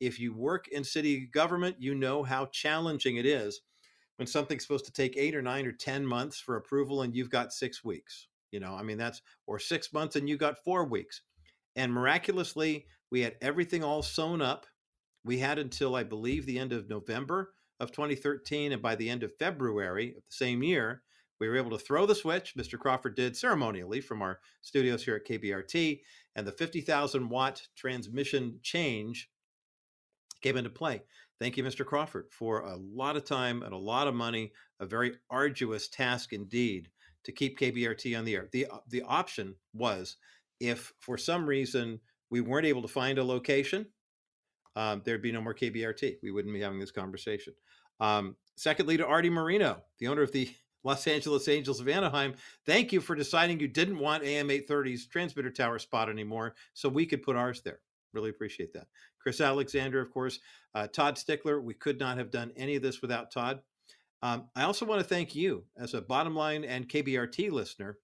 [0.00, 3.60] If you work in city government, you know how challenging it is
[4.16, 7.30] when something's supposed to take eight or nine or 10 months for approval and you've
[7.30, 8.28] got six weeks.
[8.50, 11.22] You know, I mean, that's, or six months and you got four weeks.
[11.78, 14.66] And miraculously, we had everything all sewn up.
[15.24, 18.72] We had until, I believe, the end of November of 2013.
[18.72, 21.02] And by the end of February of the same year,
[21.38, 22.54] we were able to throw the switch.
[22.58, 22.76] Mr.
[22.76, 26.00] Crawford did ceremonially from our studios here at KBRT.
[26.34, 29.30] And the 50,000 watt transmission change
[30.42, 31.02] came into play.
[31.40, 31.86] Thank you, Mr.
[31.86, 36.32] Crawford, for a lot of time and a lot of money, a very arduous task
[36.32, 36.88] indeed
[37.22, 38.48] to keep KBRT on the air.
[38.50, 40.16] The, uh, the option was
[40.60, 43.86] if for some reason we weren't able to find a location,
[44.76, 46.16] um, there'd be no more KBRT.
[46.22, 47.54] We wouldn't be having this conversation.
[48.00, 50.50] Um, secondly, to Arte Moreno, the owner of the
[50.84, 55.50] Los Angeles Angels of Anaheim, thank you for deciding you didn't want AM 830's transmitter
[55.50, 57.80] tower spot anymore, so we could put ours there.
[58.12, 58.86] Really appreciate that.
[59.20, 60.38] Chris Alexander, of course,
[60.74, 61.60] uh, Todd Stickler.
[61.60, 63.60] We could not have done any of this without Todd.
[64.22, 67.98] Um, I also want to thank you as a bottom line and KBRT listener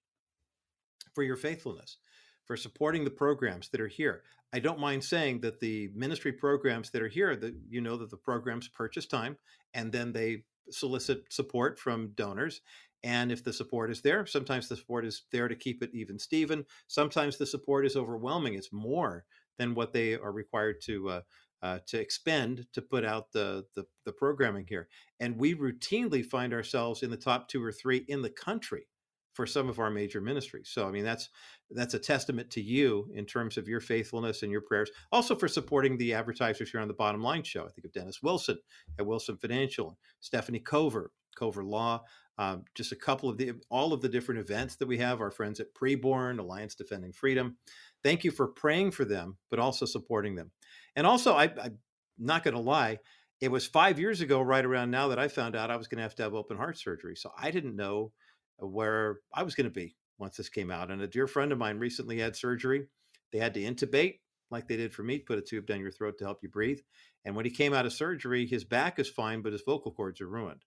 [1.14, 1.98] for your faithfulness
[2.46, 4.22] for supporting the programs that are here.
[4.52, 8.10] I don't mind saying that the ministry programs that are here, that you know that
[8.10, 9.36] the programs purchase time
[9.74, 12.60] and then they solicit support from donors.
[13.02, 16.18] And if the support is there, sometimes the support is there to keep it even
[16.18, 16.64] Steven.
[16.86, 18.54] Sometimes the support is overwhelming.
[18.54, 19.24] It's more
[19.58, 21.20] than what they are required to uh,
[21.62, 24.88] uh, to expend to put out the, the the programming here.
[25.20, 28.86] And we routinely find ourselves in the top two or three in the country
[29.34, 30.70] for some of our major ministries.
[30.72, 31.28] So I mean that's
[31.70, 34.90] that's a testament to you in terms of your faithfulness and your prayers.
[35.12, 37.64] Also for supporting the advertisers here on the Bottom Line Show.
[37.64, 38.58] I think of Dennis Wilson
[38.98, 42.02] at Wilson Financial, Stephanie Cover, Cover Law.
[42.36, 45.20] Um, just a couple of the all of the different events that we have.
[45.20, 47.56] Our friends at Preborn, Alliance Defending Freedom.
[48.02, 50.50] Thank you for praying for them, but also supporting them.
[50.96, 51.78] And also, I, I'm
[52.18, 52.98] not going to lie.
[53.40, 55.98] It was five years ago, right around now, that I found out I was going
[55.98, 57.14] to have to have open heart surgery.
[57.14, 58.12] So I didn't know
[58.58, 60.90] where I was going to be once this came out.
[60.90, 62.86] And a dear friend of mine recently had surgery.
[63.32, 64.20] They had to intubate,
[64.50, 66.80] like they did for me, put a tube down your throat to help you breathe.
[67.24, 70.20] And when he came out of surgery, his back is fine, but his vocal cords
[70.20, 70.64] are ruined.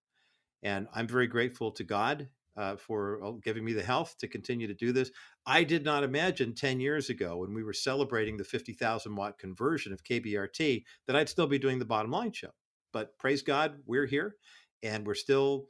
[0.64, 2.27] And I'm very grateful to God
[2.57, 5.11] uh, for uh, giving me the health to continue to do this.
[5.45, 9.93] I did not imagine 10 years ago when we were celebrating the 50,000 watt conversion
[9.93, 12.51] of KBRT that I'd still be doing the bottom line show.
[12.91, 14.35] But praise God, we're here
[14.81, 15.68] and we're still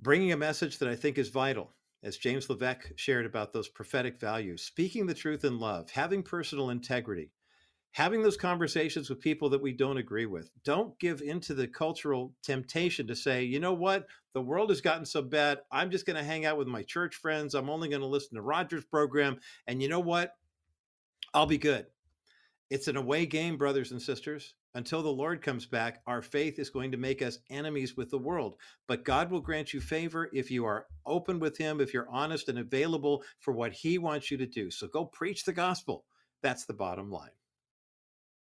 [0.00, 1.72] bringing a message that I think is vital.
[2.02, 6.70] As James Levesque shared about those prophetic values, speaking the truth in love, having personal
[6.70, 7.32] integrity,
[7.90, 10.48] having those conversations with people that we don't agree with.
[10.62, 15.04] Don't give into the cultural temptation to say, you know what, the world has gotten
[15.04, 15.58] so bad.
[15.72, 17.54] I'm just going to hang out with my church friends.
[17.54, 19.40] I'm only going to listen to Roger's program.
[19.66, 20.36] And you know what?
[21.34, 21.86] I'll be good.
[22.70, 26.70] It's an away game, brothers and sisters until the Lord comes back, our faith is
[26.70, 28.56] going to make us enemies with the world.
[28.86, 32.48] But God will grant you favor if you are open with Him, if you're honest
[32.48, 34.70] and available for what He wants you to do.
[34.70, 36.04] So go preach the gospel.
[36.42, 37.37] That's the bottom line.